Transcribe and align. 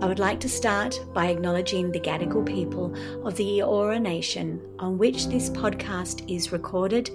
I 0.00 0.06
would 0.06 0.18
like 0.18 0.40
to 0.40 0.48
start 0.48 1.00
by 1.14 1.28
acknowledging 1.28 1.90
the 1.90 2.00
Gadigal 2.00 2.44
people 2.44 2.94
of 3.26 3.36
the 3.36 3.60
Eora 3.60 4.00
Nation 4.00 4.60
on 4.78 4.98
which 4.98 5.28
this 5.28 5.48
podcast 5.48 6.30
is 6.30 6.52
recorded 6.52 7.10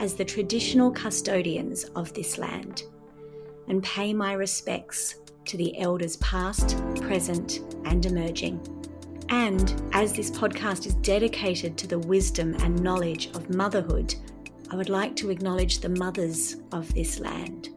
as 0.00 0.14
the 0.14 0.24
traditional 0.24 0.90
custodians 0.90 1.84
of 1.96 2.12
this 2.12 2.36
land, 2.36 2.82
and 3.68 3.82
pay 3.82 4.12
my 4.12 4.32
respects 4.32 5.14
to 5.46 5.56
the 5.56 5.78
elders 5.78 6.16
past, 6.16 6.76
present, 7.00 7.60
and 7.86 8.04
emerging. 8.04 8.60
And 9.30 9.82
as 9.92 10.12
this 10.12 10.30
podcast 10.30 10.86
is 10.86 10.96
dedicated 10.96 11.78
to 11.78 11.86
the 11.86 11.98
wisdom 11.98 12.54
and 12.60 12.82
knowledge 12.82 13.28
of 13.34 13.54
motherhood, 13.54 14.14
I 14.70 14.76
would 14.76 14.90
like 14.90 15.16
to 15.16 15.30
acknowledge 15.30 15.78
the 15.78 15.88
mothers 15.88 16.56
of 16.72 16.92
this 16.94 17.20
land, 17.20 17.70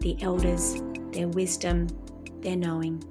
the 0.00 0.16
elders, 0.22 0.80
their 1.12 1.28
wisdom, 1.28 1.88
their 2.40 2.56
knowing 2.56 3.02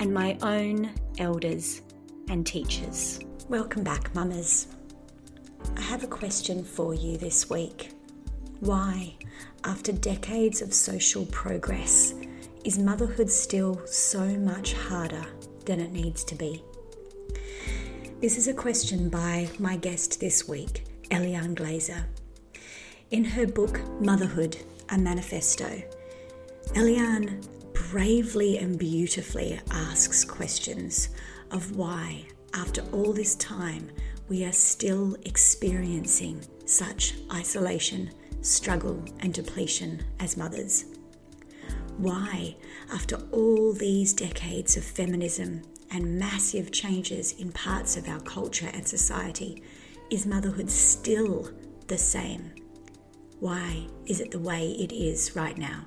and 0.00 0.12
my 0.12 0.36
own 0.40 0.90
elders 1.18 1.82
and 2.28 2.46
teachers. 2.46 3.20
Welcome 3.48 3.84
back, 3.84 4.14
mamas. 4.14 4.66
I 5.76 5.82
have 5.82 6.02
a 6.02 6.08
question 6.08 6.64
for 6.64 6.94
you 6.94 7.18
this 7.18 7.50
week. 7.50 7.92
Why, 8.60 9.14
after 9.64 9.92
decades 9.92 10.62
of 10.62 10.72
social 10.72 11.26
progress, 11.26 12.14
is 12.64 12.78
motherhood 12.78 13.30
still 13.30 13.80
so 13.86 14.24
much 14.24 14.72
harder 14.72 15.24
than 15.66 15.80
it 15.80 15.92
needs 15.92 16.24
to 16.24 16.34
be? 16.34 16.64
This 18.22 18.38
is 18.38 18.48
a 18.48 18.54
question 18.54 19.10
by 19.10 19.50
my 19.58 19.76
guest 19.76 20.18
this 20.18 20.48
week, 20.48 20.84
Eliane 21.10 21.54
Glaser. 21.54 22.06
In 23.10 23.24
her 23.24 23.46
book 23.46 23.80
Motherhood, 24.00 24.56
a 24.88 24.96
Manifesto, 24.96 25.82
Eliane 26.74 27.44
bravely 27.90 28.56
and 28.58 28.78
beautifully 28.78 29.60
asks 29.72 30.24
questions 30.24 31.08
of 31.50 31.74
why, 31.74 32.24
after 32.54 32.82
all 32.92 33.12
this 33.12 33.34
time, 33.34 33.90
we 34.28 34.44
are 34.44 34.52
still 34.52 35.16
experiencing 35.24 36.40
such 36.66 37.16
isolation, 37.32 38.08
struggle, 38.42 39.04
and 39.18 39.34
depletion 39.34 40.00
as 40.20 40.36
mothers. 40.36 40.84
Why, 41.98 42.54
after 42.92 43.16
all 43.32 43.72
these 43.72 44.12
decades 44.12 44.76
of 44.76 44.84
feminism 44.84 45.62
and 45.90 46.16
massive 46.16 46.70
changes 46.70 47.32
in 47.40 47.50
parts 47.50 47.96
of 47.96 48.08
our 48.08 48.20
culture 48.20 48.70
and 48.72 48.86
society, 48.86 49.64
is 50.10 50.26
motherhood 50.26 50.70
still 50.70 51.50
the 51.88 51.98
same? 51.98 52.52
Why 53.40 53.88
is 54.06 54.20
it 54.20 54.30
the 54.30 54.38
way 54.38 54.76
it 54.78 54.92
is 54.92 55.34
right 55.34 55.58
now? 55.58 55.86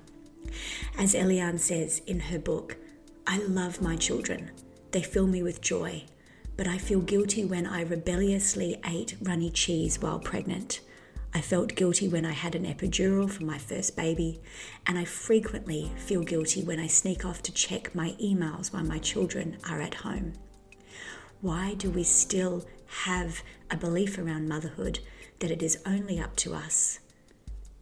As 0.97 1.13
Eliane 1.13 1.59
says 1.59 2.01
in 2.05 2.19
her 2.19 2.39
book, 2.39 2.77
I 3.25 3.37
love 3.39 3.81
my 3.81 3.95
children. 3.95 4.51
They 4.91 5.01
fill 5.01 5.27
me 5.27 5.41
with 5.41 5.61
joy, 5.61 6.03
but 6.55 6.67
I 6.67 6.77
feel 6.77 7.01
guilty 7.01 7.45
when 7.45 7.65
I 7.65 7.81
rebelliously 7.81 8.79
ate 8.85 9.15
runny 9.21 9.49
cheese 9.49 9.99
while 9.99 10.19
pregnant. 10.19 10.81
I 11.33 11.41
felt 11.41 11.75
guilty 11.75 12.07
when 12.07 12.25
I 12.25 12.33
had 12.33 12.53
an 12.53 12.65
epidural 12.65 13.29
for 13.29 13.43
my 13.43 13.57
first 13.57 13.95
baby, 13.95 14.39
and 14.85 14.99
I 14.99 15.05
frequently 15.05 15.91
feel 15.97 16.21
guilty 16.21 16.63
when 16.63 16.79
I 16.79 16.85
sneak 16.85 17.25
off 17.25 17.41
to 17.43 17.51
check 17.51 17.95
my 17.95 18.15
emails 18.21 18.71
while 18.71 18.83
my 18.83 18.99
children 18.99 19.57
are 19.67 19.81
at 19.81 19.95
home. 19.95 20.33
Why 21.41 21.73
do 21.73 21.89
we 21.89 22.03
still 22.03 22.65
have 23.05 23.41
a 23.71 23.77
belief 23.77 24.19
around 24.19 24.47
motherhood 24.47 24.99
that 25.39 25.49
it 25.49 25.63
is 25.63 25.81
only 25.85 26.19
up 26.19 26.35
to 26.37 26.53
us? 26.53 26.99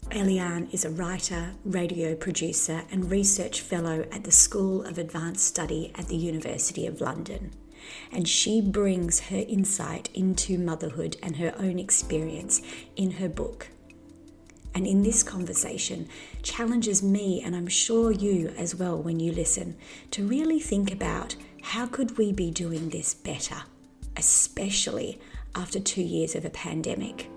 Eliane 0.10 0.74
is 0.74 0.84
a 0.84 0.90
writer, 0.90 1.52
radio 1.64 2.16
producer, 2.16 2.84
and 2.92 3.10
research 3.10 3.62
fellow 3.62 4.06
at 4.12 4.26
the 4.26 4.32
School 4.32 4.84
of 4.84 4.98
Advanced 4.98 5.46
Study 5.46 5.94
at 5.96 6.08
the 6.08 6.18
University 6.18 6.86
of 6.86 7.00
London. 7.00 7.52
And 8.12 8.28
she 8.28 8.62
brings 8.62 9.22
her 9.30 9.46
insight 9.48 10.10
into 10.14 10.58
motherhood 10.58 11.16
and 11.24 11.38
her 11.38 11.54
own 11.58 11.80
experience 11.80 12.62
in 12.96 13.12
her 13.12 13.30
book. 13.30 13.70
And 14.74 14.86
in 14.86 15.02
this 15.02 15.24
conversation, 15.24 16.08
challenges 16.44 17.02
me, 17.02 17.42
and 17.42 17.56
I'm 17.56 17.68
sure 17.68 18.12
you 18.12 18.54
as 18.58 18.76
well 18.76 19.02
when 19.02 19.20
you 19.20 19.32
listen, 19.32 19.78
to 20.12 20.28
really 20.28 20.60
think 20.60 20.92
about 20.92 21.36
how 21.62 21.86
could 21.86 22.18
we 22.18 22.32
be 22.34 22.52
doing 22.52 22.90
this 22.90 23.14
better, 23.14 23.64
especially 24.18 25.20
after 25.56 25.80
two 25.80 26.02
years 26.04 26.36
of 26.36 26.44
a 26.44 26.50
pandemic. 26.50 27.30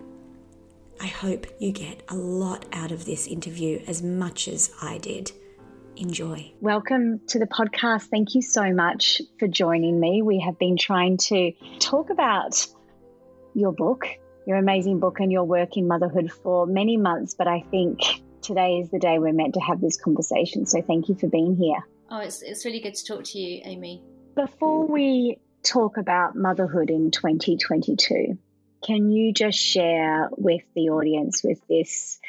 I 1.00 1.06
hope 1.06 1.46
you 1.58 1.72
get 1.72 2.02
a 2.08 2.14
lot 2.14 2.64
out 2.72 2.92
of 2.92 3.04
this 3.04 3.26
interview 3.26 3.82
as 3.86 4.02
much 4.02 4.48
as 4.48 4.72
I 4.80 4.98
did. 4.98 5.32
Enjoy. 5.96 6.52
Welcome 6.60 7.20
to 7.28 7.38
the 7.38 7.46
podcast. 7.46 8.04
Thank 8.04 8.34
you 8.34 8.42
so 8.42 8.72
much 8.72 9.22
for 9.38 9.46
joining 9.46 10.00
me. 10.00 10.22
We 10.22 10.40
have 10.40 10.58
been 10.58 10.76
trying 10.76 11.18
to 11.28 11.52
talk 11.78 12.10
about 12.10 12.66
your 13.54 13.72
book, 13.72 14.06
your 14.46 14.56
amazing 14.56 14.98
book, 14.98 15.20
and 15.20 15.30
your 15.30 15.44
work 15.44 15.76
in 15.76 15.86
motherhood 15.86 16.32
for 16.32 16.66
many 16.66 16.96
months, 16.96 17.34
but 17.34 17.46
I 17.46 17.64
think 17.70 18.00
today 18.42 18.78
is 18.78 18.90
the 18.90 18.98
day 18.98 19.18
we're 19.18 19.32
meant 19.32 19.54
to 19.54 19.60
have 19.60 19.80
this 19.80 19.96
conversation. 19.96 20.66
So 20.66 20.82
thank 20.82 21.08
you 21.08 21.14
for 21.14 21.28
being 21.28 21.56
here. 21.56 21.86
Oh, 22.10 22.18
it's, 22.18 22.42
it's 22.42 22.64
really 22.64 22.80
good 22.80 22.94
to 22.94 23.04
talk 23.04 23.24
to 23.24 23.38
you, 23.38 23.62
Amy. 23.64 24.02
Before 24.34 24.86
we 24.86 25.38
talk 25.62 25.96
about 25.96 26.36
motherhood 26.36 26.90
in 26.90 27.10
2022, 27.10 28.38
can 28.84 29.10
you 29.10 29.32
just 29.32 29.58
share 29.58 30.28
with 30.36 30.62
the 30.74 30.90
audience, 30.90 31.42
with 31.42 31.60
this 31.68 32.20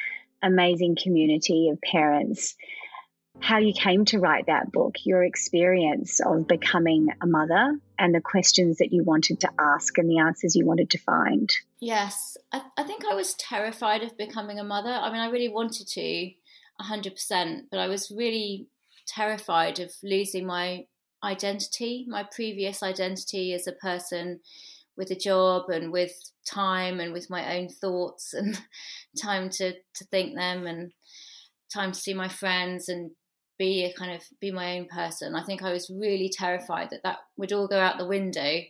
amazing 0.42 0.96
community 1.00 1.68
of 1.70 1.80
parents, 1.80 2.56
how 3.40 3.58
you 3.58 3.74
came 3.74 4.06
to 4.06 4.18
write 4.18 4.46
that 4.46 4.72
book, 4.72 4.94
your 5.04 5.22
experience 5.22 6.20
of 6.20 6.48
becoming 6.48 7.08
a 7.20 7.26
mother, 7.26 7.78
and 7.98 8.14
the 8.14 8.20
questions 8.20 8.78
that 8.78 8.92
you 8.92 9.04
wanted 9.04 9.40
to 9.40 9.50
ask 9.58 9.98
and 9.98 10.08
the 10.08 10.18
answers 10.18 10.56
you 10.56 10.64
wanted 10.64 10.90
to 10.90 10.98
find? 10.98 11.50
Yes, 11.78 12.38
I, 12.52 12.62
I 12.78 12.82
think 12.84 13.04
I 13.04 13.14
was 13.14 13.34
terrified 13.34 14.02
of 14.02 14.16
becoming 14.16 14.58
a 14.58 14.64
mother. 14.64 14.90
I 14.90 15.10
mean, 15.12 15.20
I 15.20 15.30
really 15.30 15.48
wanted 15.48 15.86
to 15.88 16.30
100%, 16.80 17.62
but 17.70 17.78
I 17.78 17.88
was 17.88 18.10
really 18.10 18.68
terrified 19.06 19.78
of 19.80 19.92
losing 20.02 20.46
my 20.46 20.86
identity, 21.22 22.06
my 22.08 22.22
previous 22.22 22.82
identity 22.82 23.52
as 23.52 23.66
a 23.66 23.72
person 23.72 24.40
with 24.96 25.10
a 25.10 25.16
job 25.16 25.68
and 25.68 25.92
with 25.92 26.12
time 26.46 27.00
and 27.00 27.12
with 27.12 27.28
my 27.28 27.56
own 27.56 27.68
thoughts 27.68 28.32
and 28.32 28.60
time 29.20 29.50
to 29.50 29.72
to 29.72 30.04
think 30.10 30.36
them 30.36 30.66
and 30.66 30.92
time 31.72 31.92
to 31.92 31.98
see 31.98 32.14
my 32.14 32.28
friends 32.28 32.88
and 32.88 33.10
be 33.58 33.84
a 33.84 33.92
kind 33.92 34.12
of 34.12 34.22
be 34.40 34.50
my 34.50 34.78
own 34.78 34.86
person. 34.86 35.34
I 35.34 35.42
think 35.42 35.62
I 35.62 35.72
was 35.72 35.90
really 35.90 36.30
terrified 36.32 36.90
that 36.90 37.02
that 37.02 37.18
would 37.36 37.52
all 37.52 37.68
go 37.68 37.78
out 37.78 37.98
the 37.98 38.06
window. 38.06 38.60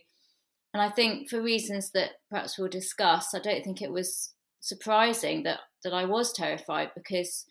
And 0.73 0.81
I 0.81 0.89
think 0.89 1.29
for 1.29 1.41
reasons 1.41 1.91
that 1.91 2.11
perhaps 2.29 2.57
we'll 2.57 2.69
discuss, 2.69 3.33
I 3.33 3.39
don't 3.39 3.63
think 3.63 3.81
it 3.81 3.91
was 3.91 4.33
surprising 4.59 5.43
that 5.43 5.59
that 5.83 5.93
I 5.93 6.05
was 6.05 6.33
terrified 6.33 6.91
because 6.95 7.45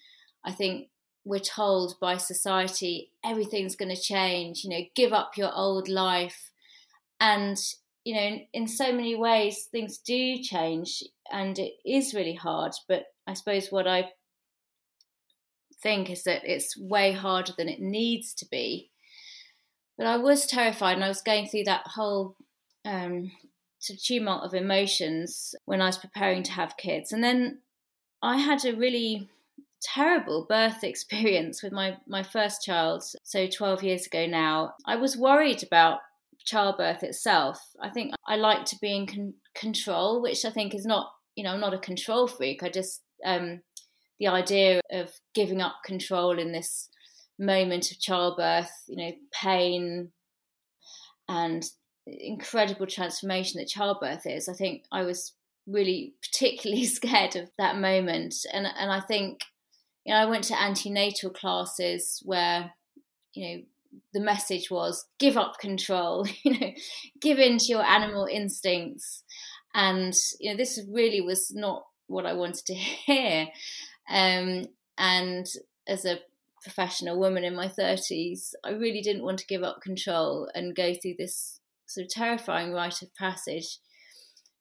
I 0.45 0.53
think 0.53 0.89
we're 1.25 1.41
told 1.41 1.99
by 2.01 2.17
society 2.17 3.11
everything's 3.25 3.77
going 3.77 3.95
to 3.95 4.01
change, 4.01 4.63
you 4.63 4.71
know, 4.71 4.85
give 4.95 5.13
up 5.13 5.37
your 5.37 5.53
old 5.53 5.89
life. 5.89 6.53
And 7.21 7.59
you 8.07 8.15
know, 8.15 8.21
in, 8.21 8.47
in 8.53 8.69
so 8.69 8.93
many 8.93 9.17
ways, 9.17 9.67
things 9.73 9.99
do 9.99 10.39
change 10.39 11.03
and 11.33 11.59
it 11.59 11.73
is 11.85 12.15
really 12.15 12.35
hard. 12.35 12.71
But 12.87 13.07
I 13.27 13.35
suppose 13.35 13.73
what 13.73 13.89
I 13.89 14.13
think 15.83 16.09
is 16.09 16.23
that 16.23 16.43
it's 16.45 16.79
way 16.79 17.11
harder 17.11 17.53
than 17.59 17.69
it 17.69 17.81
needs 17.81 18.33
to 18.35 18.47
be. 18.49 18.93
But 19.99 20.07
I 20.07 20.19
was 20.19 20.47
terrified 20.47 20.93
and 20.93 21.03
I 21.03 21.09
was 21.09 21.21
going 21.21 21.49
through 21.49 21.65
that 21.65 21.83
whole 21.85 22.37
um, 22.85 23.33
tumult 23.81 24.45
of 24.45 24.55
emotions 24.55 25.57
when 25.65 25.81
I 25.81 25.87
was 25.87 25.99
preparing 25.99 26.45
to 26.45 26.53
have 26.53 26.77
kids. 26.77 27.11
And 27.11 27.25
then 27.25 27.59
I 28.23 28.37
had 28.37 28.65
a 28.65 28.77
really 28.77 29.29
terrible 29.83 30.47
birth 30.49 30.85
experience 30.85 31.61
with 31.61 31.73
my, 31.73 31.97
my 32.07 32.23
first 32.23 32.63
child, 32.63 33.03
so 33.25 33.49
12 33.49 33.83
years 33.83 34.07
ago 34.07 34.27
now. 34.27 34.75
I 34.87 34.95
was 34.95 35.17
worried 35.17 35.65
about 35.65 36.03
childbirth 36.47 37.03
itself. 37.03 37.61
I 37.83 37.91
think 37.91 38.15
I 38.27 38.37
like 38.37 38.65
to 38.67 38.77
be 38.81 38.95
in 38.95 39.07
con- 39.07 39.35
control, 39.55 40.23
which 40.23 40.45
I 40.45 40.51
think 40.51 40.75
is 40.75 40.87
not, 40.87 41.11
you 41.35 41.45
know, 41.45 41.51
I'm 41.51 41.61
not 41.61 41.75
a 41.75 41.79
control 41.79 42.27
freak. 42.27 42.63
I 42.63 42.71
just, 42.71 43.03
um, 43.25 43.61
the 44.19 44.29
idea 44.29 44.81
of 44.91 45.11
giving 45.35 45.61
up 45.61 45.77
control 45.85 46.39
in 46.39 46.53
this 46.53 46.89
moment 47.39 47.91
of 47.91 48.01
childbirth, 48.01 48.71
you 48.89 48.97
know, 48.97 49.13
pain, 49.33 50.13
and 51.29 51.65
incredible 52.07 52.87
transformation 52.87 53.61
that 53.61 53.69
childbirth 53.69 54.27
is. 54.27 54.49
I 54.49 54.53
think 54.53 54.85
I 54.93 55.03
was 55.03 55.33
really 55.67 56.15
particularly 56.23 56.85
scared 56.87 57.37
of 57.37 57.51
that 57.59 57.79
moment, 57.79 58.35
and 58.53 58.67
and 58.67 58.91
I 58.91 59.01
think 59.01 59.41
you 60.05 60.15
know 60.15 60.21
I 60.21 60.27
went 60.27 60.45
to 60.45 60.61
antenatal 60.61 61.31
classes 61.31 62.23
where 62.25 62.73
you 63.35 63.49
know 63.49 63.63
the 64.13 64.21
message 64.21 64.71
was 64.71 65.07
give 65.19 65.37
up 65.37 65.59
control, 65.59 66.27
you 66.43 66.59
know, 66.59 66.73
give 67.21 67.39
in 67.39 67.59
to 67.59 67.67
your 67.67 67.85
animal 67.85 68.27
instincts, 68.31 69.23
and 69.75 70.15
you 70.41 70.51
know 70.51 70.57
this 70.57 70.81
really 70.91 71.21
was 71.21 71.53
not 71.55 71.85
what 72.07 72.27
I 72.27 72.33
wanted 72.33 72.65
to 72.67 72.75
hear. 72.75 73.49
Um, 74.09 74.67
and 74.99 75.47
as 75.87 76.05
a 76.05 76.21
professional 76.63 77.19
woman 77.19 77.45
in 77.45 77.55
my 77.55 77.69
30s, 77.69 78.53
I 78.65 78.71
really 78.71 79.01
didn't 79.01 79.23
want 79.23 79.39
to 79.39 79.47
give 79.47 79.63
up 79.63 79.81
control 79.83 80.49
and 80.55 80.75
go 80.75 80.95
through 80.95 81.15
this 81.19 81.61
sort 81.87 82.07
of 82.07 82.11
terrifying 82.11 82.73
rite 82.73 83.03
of 83.03 83.15
passage. 83.15 83.79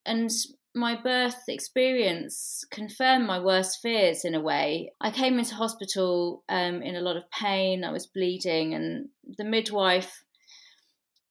And 0.06 0.30
my 0.76 1.02
birth 1.02 1.44
experience 1.48 2.66
confirmed 2.70 3.26
my 3.26 3.40
worst 3.40 3.80
fears 3.82 4.26
in 4.26 4.36
a 4.36 4.42
way. 4.42 4.92
I 5.00 5.10
came 5.10 5.40
into 5.40 5.56
hospital 5.56 6.44
um, 6.50 6.82
in 6.82 6.96
a 6.96 7.02
lot 7.02 7.18
of 7.18 7.32
pain, 7.32 7.84
I 7.84 7.92
was 7.92 8.06
bleeding, 8.06 8.74
and 8.74 9.08
the 9.38 9.44
midwife 9.44 10.24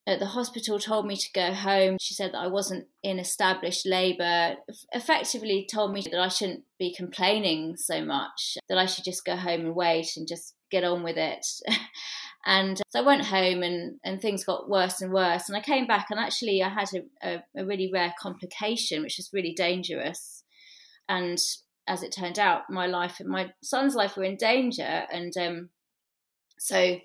at 0.07 0.19
the 0.19 0.27
hospital 0.27 0.79
told 0.79 1.07
me 1.07 1.17
to 1.17 1.33
go 1.33 1.53
home. 1.53 1.97
She 2.01 2.15
said 2.15 2.33
that 2.33 2.39
I 2.39 2.47
wasn't 2.47 2.87
in 3.03 3.19
established 3.19 3.87
labour, 3.87 4.57
effectively 4.93 5.67
told 5.71 5.93
me 5.93 6.03
that 6.03 6.21
I 6.21 6.29
shouldn't 6.29 6.65
be 6.79 6.95
complaining 6.95 7.77
so 7.77 8.05
much, 8.05 8.59
that 8.69 8.79
I 8.79 8.87
should 8.87 9.05
just 9.05 9.25
go 9.25 9.37
home 9.37 9.61
and 9.61 9.75
wait 9.75 10.17
and 10.17 10.29
just 10.29 10.55
get 10.71 10.85
on 10.85 11.03
with 11.03 11.17
it. 11.17 11.47
and 12.47 12.81
so 12.91 13.01
I 13.01 13.07
went 13.07 13.25
home 13.25 13.63
and, 13.63 13.99
and 14.05 14.21
things 14.21 14.45
got 14.45 14.69
worse 14.69 15.01
and 15.01 15.13
worse. 15.13 15.49
And 15.49 15.57
I 15.57 15.63
came 15.63 15.87
back 15.87 16.09
and 16.11 16.21
actually 16.21 16.63
I 16.63 16.69
had 16.69 16.89
a, 16.95 17.29
a, 17.29 17.63
a 17.63 17.65
really 17.65 17.91
rare 17.91 18.15
complication, 18.21 19.03
which 19.03 19.17
was 19.17 19.31
really 19.33 19.55
dangerous. 19.55 20.43
And 21.09 21.39
as 21.89 22.03
it 22.03 22.13
turned 22.13 22.39
out, 22.39 22.69
my 22.69 22.87
life 22.87 23.21
and 23.21 23.29
my 23.29 23.53
son's 23.63 23.95
life 23.95 24.17
were 24.17 24.25
in 24.25 24.37
danger. 24.37 25.05
And 25.11 25.35
um, 25.39 25.71
so 26.59 26.99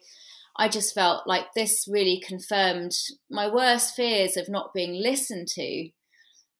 I 0.59 0.67
just 0.67 0.93
felt 0.93 1.25
like 1.25 1.53
this 1.55 1.87
really 1.89 2.21
confirmed 2.21 2.91
my 3.31 3.47
worst 3.47 3.95
fears 3.95 4.35
of 4.35 4.49
not 4.49 4.73
being 4.73 4.93
listened 4.93 5.47
to 5.53 5.89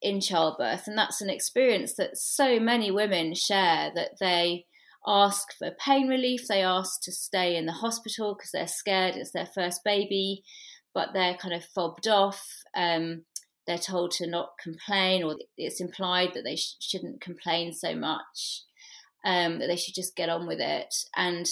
in 0.01 0.21
childbirth. 0.21 0.87
And 0.87 0.97
that's 0.97 1.19
an 1.19 1.29
experience 1.29 1.95
that 1.95 2.15
so 2.17 2.61
many 2.61 2.91
women 2.91 3.35
share 3.35 3.91
that 3.93 4.11
they 4.21 4.67
ask 5.05 5.49
for 5.57 5.71
pain 5.71 6.07
relief, 6.07 6.47
they 6.47 6.63
ask 6.63 7.01
to 7.01 7.11
stay 7.11 7.57
in 7.57 7.65
the 7.65 7.73
hospital 7.73 8.35
because 8.35 8.51
they're 8.51 8.67
scared 8.67 9.17
it's 9.17 9.31
their 9.31 9.49
first 9.53 9.83
baby, 9.83 10.43
but 10.93 11.09
they're 11.13 11.35
kind 11.35 11.53
of 11.53 11.65
fobbed 11.65 12.07
off. 12.07 12.41
Um, 12.73 13.23
they're 13.67 13.77
told 13.77 14.11
to 14.11 14.27
not 14.27 14.53
complain, 14.63 15.23
or 15.23 15.35
it's 15.57 15.81
implied 15.81 16.33
that 16.35 16.45
they 16.45 16.55
sh- 16.55 16.75
shouldn't 16.79 17.19
complain 17.19 17.73
so 17.73 17.95
much, 17.95 18.63
um, 19.25 19.59
that 19.59 19.67
they 19.67 19.75
should 19.75 19.93
just 19.93 20.15
get 20.15 20.29
on 20.29 20.47
with 20.47 20.61
it. 20.61 20.95
And 21.17 21.45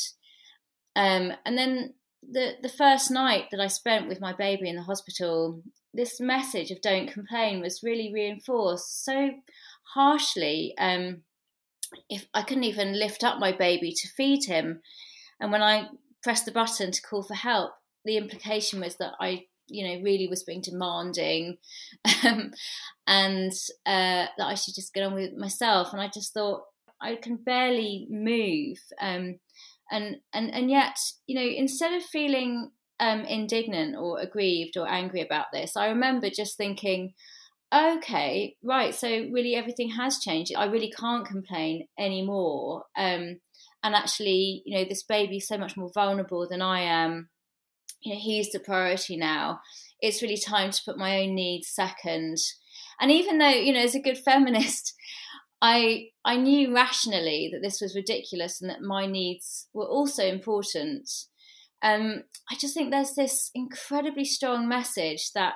um, 0.96 1.34
and 1.46 1.58
then 1.58 1.94
the 2.30 2.56
the 2.62 2.70
first 2.70 3.10
night 3.10 3.46
that 3.52 3.60
I 3.60 3.68
spent 3.68 4.08
with 4.08 4.20
my 4.20 4.34
baby 4.34 4.70
in 4.70 4.76
the 4.76 4.84
hospital, 4.84 5.62
this 5.94 6.20
message 6.20 6.72
of 6.72 6.82
"don't 6.82 7.12
complain" 7.12 7.62
was 7.62 7.84
really 7.84 8.12
reinforced 8.14 9.04
so 9.04 9.32
harshly. 9.94 10.74
Um, 10.78 11.22
if 12.10 12.28
I 12.34 12.42
couldn't 12.42 12.66
even 12.66 13.00
lift 13.00 13.24
up 13.24 13.40
my 13.40 13.52
baby 13.52 13.94
to 13.94 14.08
feed 14.10 14.46
him, 14.46 14.82
and 15.40 15.52
when 15.52 15.64
I 15.64 15.90
pressed 16.22 16.46
the 16.46 16.52
button 16.52 16.92
to 16.92 17.02
call 17.02 17.24
for 17.24 17.36
help, 17.36 17.72
the 18.04 18.18
implication 18.18 18.82
was 18.82 18.98
that 18.98 19.14
I, 19.22 19.46
you 19.68 19.88
know, 19.88 20.04
really 20.04 20.28
was 20.28 20.44
being 20.44 20.62
demanding, 20.62 21.58
um, 22.24 22.52
and 23.08 23.54
uh, 23.86 24.28
that 24.38 24.48
I 24.48 24.56
should 24.56 24.76
just 24.76 24.94
get 24.94 25.04
on 25.04 25.14
with 25.14 25.34
myself. 25.34 25.94
And 25.94 26.02
I 26.02 26.10
just 26.14 26.34
thought 26.34 26.64
I 27.02 27.16
can 27.16 27.38
barely 27.38 28.08
move. 28.10 28.80
Um, 29.00 29.40
and 29.92 30.18
and 30.34 30.54
and 30.54 30.70
yet 30.70 30.98
you 31.26 31.36
know 31.36 31.48
instead 31.48 31.94
of 31.94 32.04
feeling 32.04 32.72
um, 33.00 33.22
indignant 33.22 33.96
or 33.96 34.20
aggrieved 34.20 34.76
or 34.76 34.88
angry 34.88 35.22
about 35.22 35.46
this 35.54 35.78
i 35.78 35.88
remember 35.88 36.30
just 36.30 36.58
thinking 36.58 37.14
okay 37.74 38.56
right 38.64 38.96
so 38.96 39.08
really 39.08 39.56
everything 39.56 39.90
has 39.92 40.20
changed. 40.20 40.54
I 40.56 40.66
really 40.66 40.92
can't 40.92 41.28
complain 41.28 41.88
anymore. 42.00 42.86
Um, 42.98 43.40
and 43.84 43.96
actually 43.96 44.64
you 44.66 44.78
know 44.78 44.86
this 44.86 45.04
baby's 45.04 45.48
so 45.48 45.58
much 45.58 45.78
more 45.78 45.92
vulnerable 45.94 46.48
than 46.50 46.62
i 46.62 46.82
am. 46.82 47.30
You 48.02 48.14
know 48.14 48.20
he's 48.20 48.52
the 48.52 48.60
priority 48.60 49.18
now. 49.18 49.60
It's 50.00 50.22
really 50.22 50.38
time 50.38 50.72
to 50.72 50.82
put 50.86 50.98
my 50.98 51.22
own 51.22 51.36
needs 51.36 51.70
second. 51.70 52.38
And 53.00 53.12
even 53.12 53.38
though 53.38 53.50
you 53.50 53.74
know 53.74 53.82
as 53.82 53.96
a 53.96 54.02
good 54.02 54.18
feminist 54.26 54.94
I 55.62 56.10
I 56.24 56.38
knew 56.38 56.74
rationally 56.74 57.50
that 57.52 57.62
this 57.62 57.82
was 57.82 57.96
ridiculous 57.96 58.62
and 58.62 58.70
that 58.70 58.82
my 58.82 59.06
needs 59.06 59.68
were 59.74 59.88
also 59.88 60.26
important. 60.26 61.10
Um, 61.82 62.24
I 62.50 62.56
just 62.56 62.74
think 62.74 62.92
there's 62.92 63.14
this 63.16 63.52
incredibly 63.54 64.26
strong 64.26 64.68
message 64.68 65.32
that 65.34 65.56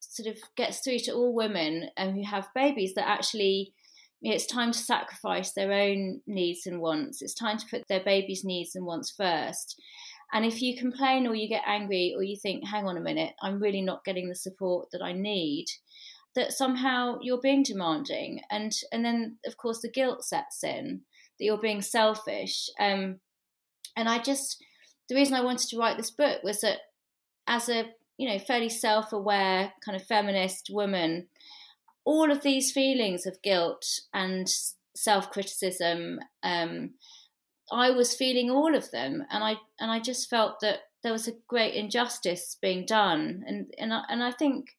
sort 0.00 0.28
of 0.28 0.36
gets 0.56 0.80
through 0.80 0.98
to 1.00 1.12
all 1.12 1.34
women 1.34 1.90
um, 1.96 2.14
who 2.14 2.24
have 2.24 2.48
babies 2.54 2.94
that 2.94 3.08
actually 3.08 3.72
it's 4.22 4.46
time 4.46 4.72
to 4.72 4.78
sacrifice 4.78 5.52
their 5.52 5.72
own 5.72 6.20
needs 6.26 6.66
and 6.66 6.80
wants. 6.80 7.22
It's 7.22 7.34
time 7.34 7.56
to 7.56 7.66
put 7.70 7.88
their 7.88 8.04
baby's 8.04 8.44
needs 8.44 8.74
and 8.74 8.84
wants 8.84 9.10
first. 9.10 9.80
And 10.32 10.44
if 10.44 10.60
you 10.60 10.76
complain 10.76 11.26
or 11.26 11.34
you 11.34 11.48
get 11.48 11.62
angry 11.66 12.12
or 12.14 12.22
you 12.22 12.36
think, 12.36 12.66
hang 12.66 12.86
on 12.86 12.96
a 12.96 13.00
minute, 13.00 13.32
I'm 13.40 13.60
really 13.60 13.80
not 13.80 14.04
getting 14.04 14.28
the 14.28 14.34
support 14.34 14.88
that 14.92 15.02
I 15.02 15.12
need, 15.12 15.66
that 16.34 16.52
somehow 16.52 17.18
you're 17.20 17.40
being 17.40 17.62
demanding 17.62 18.40
and 18.50 18.72
and 18.92 19.04
then 19.04 19.36
of 19.46 19.56
course 19.56 19.80
the 19.80 19.90
guilt 19.90 20.24
sets 20.24 20.62
in 20.62 21.02
that 21.38 21.44
you're 21.44 21.58
being 21.58 21.82
selfish 21.82 22.68
um, 22.78 23.20
and 23.96 24.08
i 24.08 24.18
just 24.18 24.62
the 25.08 25.14
reason 25.14 25.34
i 25.34 25.42
wanted 25.42 25.68
to 25.68 25.78
write 25.78 25.96
this 25.96 26.10
book 26.10 26.42
was 26.42 26.60
that 26.60 26.78
as 27.46 27.68
a 27.68 27.84
you 28.16 28.28
know 28.28 28.38
fairly 28.38 28.68
self-aware 28.68 29.72
kind 29.84 29.96
of 29.96 30.06
feminist 30.06 30.68
woman 30.70 31.26
all 32.04 32.30
of 32.30 32.42
these 32.42 32.72
feelings 32.72 33.26
of 33.26 33.42
guilt 33.42 33.84
and 34.14 34.48
self-criticism 34.94 36.18
um, 36.42 36.90
i 37.72 37.90
was 37.90 38.14
feeling 38.14 38.50
all 38.50 38.74
of 38.74 38.90
them 38.90 39.24
and 39.30 39.42
i 39.42 39.56
and 39.80 39.90
i 39.90 39.98
just 39.98 40.28
felt 40.28 40.60
that 40.60 40.80
there 41.02 41.12
was 41.12 41.26
a 41.26 41.36
great 41.48 41.74
injustice 41.74 42.56
being 42.60 42.84
done 42.84 43.42
and 43.46 43.72
and 43.78 43.92
I, 43.92 44.02
and 44.08 44.22
I 44.22 44.32
think 44.32 44.76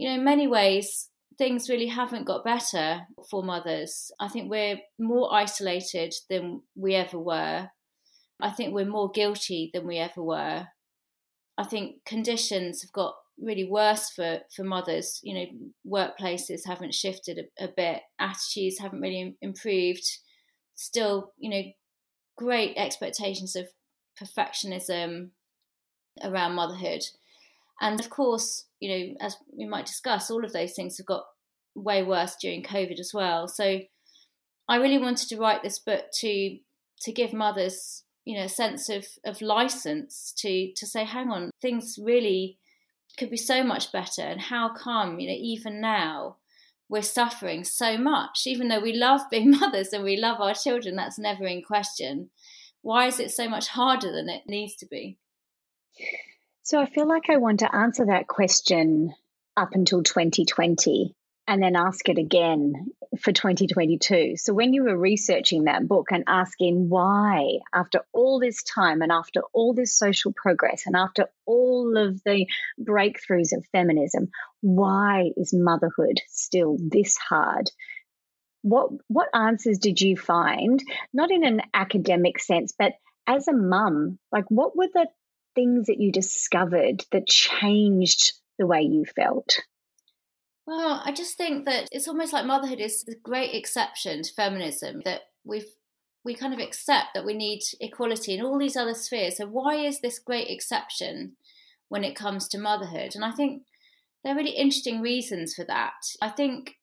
you 0.00 0.08
know, 0.08 0.14
in 0.14 0.24
many 0.24 0.46
ways, 0.46 1.10
things 1.36 1.68
really 1.68 1.88
haven't 1.88 2.24
got 2.24 2.42
better 2.42 3.02
for 3.30 3.42
mothers. 3.42 4.10
I 4.18 4.28
think 4.28 4.50
we're 4.50 4.78
more 4.98 5.28
isolated 5.30 6.14
than 6.30 6.62
we 6.74 6.94
ever 6.94 7.18
were. 7.18 7.68
I 8.40 8.50
think 8.50 8.72
we're 8.72 8.86
more 8.86 9.10
guilty 9.10 9.70
than 9.74 9.86
we 9.86 9.98
ever 9.98 10.22
were. 10.22 10.68
I 11.58 11.64
think 11.64 12.02
conditions 12.06 12.80
have 12.80 12.92
got 12.92 13.14
really 13.38 13.64
worse 13.64 14.08
for, 14.08 14.38
for 14.56 14.64
mothers. 14.64 15.20
You 15.22 15.34
know, 15.34 15.46
workplaces 15.86 16.66
haven't 16.66 16.94
shifted 16.94 17.38
a, 17.38 17.64
a 17.64 17.68
bit, 17.68 18.00
attitudes 18.18 18.78
haven't 18.78 19.02
really 19.02 19.36
improved. 19.42 20.08
Still, 20.76 21.34
you 21.36 21.50
know, 21.50 21.62
great 22.38 22.72
expectations 22.78 23.54
of 23.54 23.66
perfectionism 24.18 25.28
around 26.24 26.54
motherhood. 26.54 27.02
And 27.82 28.00
of 28.00 28.08
course, 28.08 28.64
you 28.80 28.88
know, 28.88 29.14
as 29.20 29.36
we 29.56 29.66
might 29.66 29.86
discuss, 29.86 30.30
all 30.30 30.44
of 30.44 30.52
those 30.52 30.72
things 30.72 30.96
have 30.96 31.06
got 31.06 31.24
way 31.74 32.02
worse 32.02 32.36
during 32.40 32.62
COVID 32.62 32.98
as 32.98 33.12
well. 33.14 33.46
So 33.46 33.80
I 34.68 34.76
really 34.76 34.98
wanted 34.98 35.28
to 35.28 35.36
write 35.38 35.62
this 35.62 35.78
book 35.78 36.06
to 36.20 36.58
to 37.02 37.12
give 37.12 37.32
mothers, 37.32 38.04
you 38.24 38.36
know, 38.36 38.44
a 38.44 38.48
sense 38.48 38.88
of 38.88 39.06
of 39.24 39.40
license 39.40 40.32
to 40.38 40.72
to 40.74 40.86
say, 40.86 41.04
hang 41.04 41.28
on, 41.28 41.50
things 41.60 41.98
really 42.02 42.58
could 43.18 43.30
be 43.30 43.36
so 43.36 43.62
much 43.62 43.92
better. 43.92 44.22
And 44.22 44.40
how 44.40 44.72
come, 44.72 45.20
you 45.20 45.28
know, 45.28 45.36
even 45.38 45.80
now 45.80 46.36
we're 46.88 47.02
suffering 47.02 47.64
so 47.64 47.96
much, 47.96 48.46
even 48.46 48.68
though 48.68 48.80
we 48.80 48.92
love 48.92 49.22
being 49.30 49.50
mothers 49.60 49.92
and 49.92 50.02
we 50.02 50.16
love 50.16 50.40
our 50.40 50.54
children, 50.54 50.96
that's 50.96 51.18
never 51.18 51.46
in 51.46 51.62
question. 51.62 52.30
Why 52.82 53.06
is 53.06 53.20
it 53.20 53.30
so 53.30 53.48
much 53.48 53.68
harder 53.68 54.10
than 54.10 54.28
it 54.28 54.42
needs 54.46 54.74
to 54.76 54.86
be? 54.86 55.18
So 56.62 56.80
I 56.80 56.86
feel 56.86 57.08
like 57.08 57.30
I 57.30 57.38
want 57.38 57.60
to 57.60 57.74
answer 57.74 58.06
that 58.06 58.28
question 58.28 59.12
up 59.56 59.70
until 59.72 60.02
2020 60.02 61.14
and 61.48 61.60
then 61.60 61.74
ask 61.74 62.08
it 62.08 62.18
again 62.18 62.92
for 63.20 63.32
2022. 63.32 64.34
So 64.36 64.52
when 64.54 64.72
you 64.72 64.84
were 64.84 64.96
researching 64.96 65.64
that 65.64 65.88
book 65.88 66.12
and 66.12 66.24
asking 66.28 66.88
why, 66.88 67.58
after 67.74 68.02
all 68.12 68.38
this 68.38 68.62
time 68.62 69.02
and 69.02 69.10
after 69.10 69.42
all 69.52 69.74
this 69.74 69.98
social 69.98 70.32
progress 70.32 70.84
and 70.86 70.94
after 70.94 71.26
all 71.46 71.96
of 71.96 72.22
the 72.24 72.46
breakthroughs 72.80 73.56
of 73.56 73.66
feminism, 73.72 74.28
why 74.60 75.30
is 75.36 75.52
motherhood 75.52 76.20
still 76.28 76.76
this 76.78 77.16
hard? 77.16 77.68
What 78.62 78.90
what 79.08 79.28
answers 79.34 79.78
did 79.78 80.00
you 80.00 80.16
find? 80.16 80.80
Not 81.12 81.32
in 81.32 81.44
an 81.44 81.62
academic 81.74 82.38
sense, 82.38 82.74
but 82.78 82.92
as 83.26 83.48
a 83.48 83.52
mum, 83.52 84.18
like 84.30 84.44
what 84.48 84.76
were 84.76 84.88
the 84.92 85.08
things 85.54 85.86
that 85.86 86.00
you 86.00 86.12
discovered 86.12 87.04
that 87.12 87.26
changed 87.26 88.32
the 88.58 88.66
way 88.66 88.82
you 88.82 89.04
felt? 89.04 89.60
Well, 90.66 91.02
I 91.04 91.12
just 91.12 91.36
think 91.36 91.64
that 91.64 91.88
it's 91.90 92.06
almost 92.06 92.32
like 92.32 92.44
motherhood 92.46 92.80
is 92.80 93.02
the 93.04 93.16
great 93.16 93.54
exception 93.54 94.22
to 94.22 94.32
feminism 94.32 95.00
that 95.04 95.22
we've 95.44 95.66
we 96.22 96.34
kind 96.34 96.52
of 96.52 96.60
accept 96.60 97.08
that 97.14 97.24
we 97.24 97.32
need 97.32 97.60
equality 97.80 98.34
in 98.34 98.42
all 98.44 98.58
these 98.58 98.76
other 98.76 98.94
spheres. 98.94 99.38
So 99.38 99.46
why 99.46 99.76
is 99.76 100.00
this 100.00 100.18
great 100.18 100.48
exception 100.50 101.36
when 101.88 102.04
it 102.04 102.14
comes 102.14 102.46
to 102.48 102.58
motherhood? 102.58 103.12
And 103.14 103.24
I 103.24 103.30
think 103.30 103.62
there 104.22 104.34
are 104.34 104.36
really 104.36 104.50
interesting 104.50 105.00
reasons 105.00 105.54
for 105.54 105.64
that. 105.64 105.94
I 106.20 106.28
think 106.28 106.76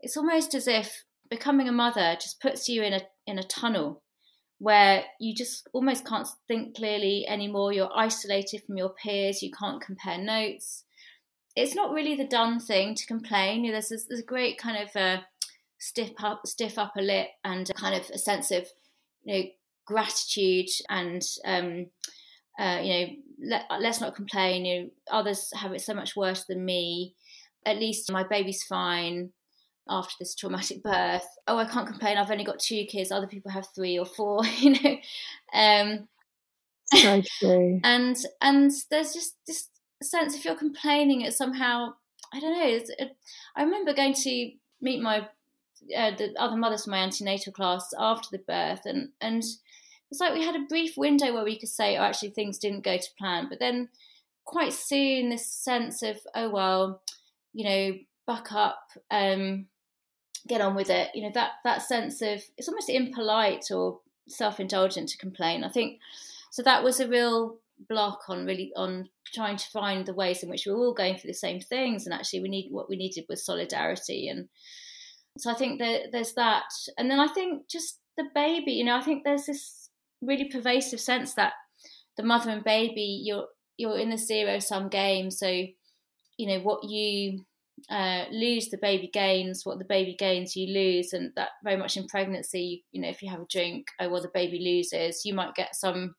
it's 0.00 0.16
almost 0.16 0.54
as 0.54 0.66
if 0.66 1.04
becoming 1.28 1.68
a 1.68 1.72
mother 1.72 2.16
just 2.20 2.40
puts 2.40 2.68
you 2.68 2.82
in 2.82 2.92
a 2.92 3.02
in 3.26 3.38
a 3.38 3.42
tunnel 3.42 4.02
where 4.62 5.02
you 5.18 5.34
just 5.34 5.68
almost 5.72 6.06
can't 6.06 6.28
think 6.46 6.76
clearly 6.76 7.26
anymore. 7.28 7.72
You're 7.72 7.90
isolated 7.96 8.62
from 8.64 8.76
your 8.76 8.90
peers. 8.90 9.42
You 9.42 9.50
can't 9.50 9.82
compare 9.82 10.18
notes. 10.18 10.84
It's 11.56 11.74
not 11.74 11.92
really 11.92 12.14
the 12.14 12.28
done 12.28 12.60
thing 12.60 12.94
to 12.94 13.06
complain. 13.06 13.68
There's 13.68 13.88
this, 13.88 14.06
there's 14.08 14.20
a 14.20 14.24
great 14.24 14.58
kind 14.58 14.76
of 14.80 14.94
uh, 14.94 15.22
stiff 15.80 16.12
up, 16.22 16.42
stiff 16.46 16.78
upper 16.78 17.02
lip, 17.02 17.26
and 17.44 17.68
kind 17.74 17.96
of 17.96 18.08
a 18.14 18.18
sense 18.18 18.52
of 18.52 18.68
you 19.24 19.34
know 19.34 19.48
gratitude 19.84 20.68
and 20.88 21.22
um, 21.44 21.86
uh, 22.56 22.78
you 22.80 22.92
know 23.40 23.56
let, 23.68 23.84
us 23.84 24.00
not 24.00 24.14
complain. 24.14 24.64
You 24.64 24.80
know, 24.80 24.90
others 25.10 25.50
have 25.56 25.72
it 25.72 25.80
so 25.80 25.92
much 25.92 26.14
worse 26.14 26.44
than 26.44 26.64
me. 26.64 27.16
At 27.66 27.78
least 27.78 28.12
my 28.12 28.22
baby's 28.22 28.62
fine 28.62 29.32
after 29.88 30.14
this 30.18 30.34
traumatic 30.34 30.82
birth. 30.82 31.26
Oh, 31.46 31.58
I 31.58 31.64
can't 31.64 31.86
complain. 31.86 32.16
I've 32.16 32.30
only 32.30 32.44
got 32.44 32.58
two 32.58 32.84
kids. 32.84 33.10
Other 33.10 33.26
people 33.26 33.50
have 33.50 33.66
three 33.74 33.98
or 33.98 34.06
four. 34.06 34.42
You 34.58 34.76
know. 34.82 34.96
Um, 35.54 36.08
so 36.86 37.22
true. 37.38 37.80
and 37.84 38.16
and 38.40 38.70
there's 38.90 39.12
just 39.12 39.36
this 39.46 39.68
sense 40.02 40.34
if 40.34 40.44
you're 40.44 40.54
complaining, 40.54 41.22
it 41.22 41.32
somehow 41.32 41.94
I 42.32 42.40
don't 42.40 42.58
know. 42.58 42.66
It, 42.98 43.16
I 43.56 43.62
remember 43.62 43.92
going 43.92 44.14
to 44.14 44.50
meet 44.80 45.00
my 45.02 45.28
uh, 45.96 46.12
the 46.16 46.34
other 46.38 46.56
mothers 46.56 46.84
from 46.84 46.92
my 46.92 46.98
antenatal 46.98 47.52
class 47.52 47.92
after 47.98 48.28
the 48.30 48.42
birth, 48.46 48.82
and 48.84 49.10
and 49.20 49.42
it's 50.10 50.20
like 50.20 50.34
we 50.34 50.44
had 50.44 50.56
a 50.56 50.66
brief 50.68 50.96
window 50.96 51.32
where 51.32 51.44
we 51.44 51.58
could 51.58 51.68
say, 51.68 51.96
oh, 51.96 52.02
actually 52.02 52.30
things 52.30 52.58
didn't 52.58 52.84
go 52.84 52.96
to 52.96 53.14
plan, 53.18 53.46
but 53.48 53.58
then 53.58 53.88
quite 54.44 54.72
soon 54.72 55.30
this 55.30 55.46
sense 55.46 56.02
of, 56.02 56.18
oh 56.34 56.50
well, 56.50 57.02
you 57.52 57.64
know, 57.64 57.98
buck 58.26 58.52
up, 58.52 58.90
um, 59.10 59.66
get 60.48 60.60
on 60.60 60.74
with 60.74 60.90
it. 60.90 61.10
You 61.14 61.22
know 61.22 61.32
that 61.34 61.52
that 61.64 61.82
sense 61.82 62.22
of 62.22 62.42
it's 62.56 62.68
almost 62.68 62.90
impolite 62.90 63.70
or 63.70 64.00
self 64.28 64.60
indulgent 64.60 65.08
to 65.10 65.18
complain. 65.18 65.64
I 65.64 65.68
think 65.68 66.00
so. 66.50 66.62
That 66.62 66.84
was 66.84 67.00
a 67.00 67.08
real 67.08 67.56
block 67.88 68.24
on 68.28 68.46
really 68.46 68.72
on 68.76 69.08
trying 69.34 69.56
to 69.56 69.70
find 69.70 70.06
the 70.06 70.14
ways 70.14 70.42
in 70.42 70.50
which 70.50 70.66
we're 70.66 70.76
all 70.76 70.94
going 70.94 71.16
through 71.16 71.28
the 71.28 71.34
same 71.34 71.60
things, 71.60 72.06
and 72.06 72.14
actually 72.14 72.40
we 72.40 72.48
need 72.48 72.68
what 72.70 72.88
we 72.88 72.96
needed 72.96 73.24
was 73.28 73.44
solidarity 73.44 74.28
and 74.28 74.48
so 75.38 75.50
I 75.50 75.54
think 75.54 75.78
that 75.80 76.12
there's 76.12 76.34
that. 76.34 76.64
And 76.98 77.10
then 77.10 77.20
I 77.20 77.28
think 77.28 77.68
just 77.68 77.98
the 78.16 78.24
baby, 78.34 78.72
you 78.72 78.84
know, 78.84 78.96
I 78.96 79.02
think 79.02 79.24
there's 79.24 79.46
this 79.46 79.88
really 80.20 80.48
pervasive 80.48 81.00
sense 81.00 81.34
that 81.34 81.54
the 82.16 82.22
mother 82.22 82.50
and 82.50 82.64
baby, 82.64 83.22
you're 83.24 83.46
you're 83.78 83.98
in 83.98 84.12
a 84.12 84.18
zero 84.18 84.58
sum 84.58 84.88
game. 84.88 85.30
So, 85.30 85.48
you 85.48 86.46
know, 86.46 86.60
what 86.60 86.84
you 86.84 87.44
uh, 87.90 88.24
lose, 88.30 88.68
the 88.68 88.78
baby 88.78 89.10
gains. 89.12 89.62
What 89.64 89.78
the 89.78 89.84
baby 89.84 90.14
gains, 90.18 90.56
you 90.56 90.72
lose, 90.72 91.12
and 91.12 91.32
that 91.36 91.50
very 91.64 91.76
much 91.76 91.96
in 91.96 92.06
pregnancy. 92.06 92.84
You 92.92 93.02
know, 93.02 93.08
if 93.08 93.22
you 93.22 93.30
have 93.30 93.40
a 93.40 93.46
drink, 93.50 93.88
oh 94.00 94.08
well, 94.08 94.22
the 94.22 94.30
baby 94.32 94.58
loses. 94.60 95.22
You 95.24 95.34
might 95.34 95.54
get 95.54 95.74
some 95.74 96.14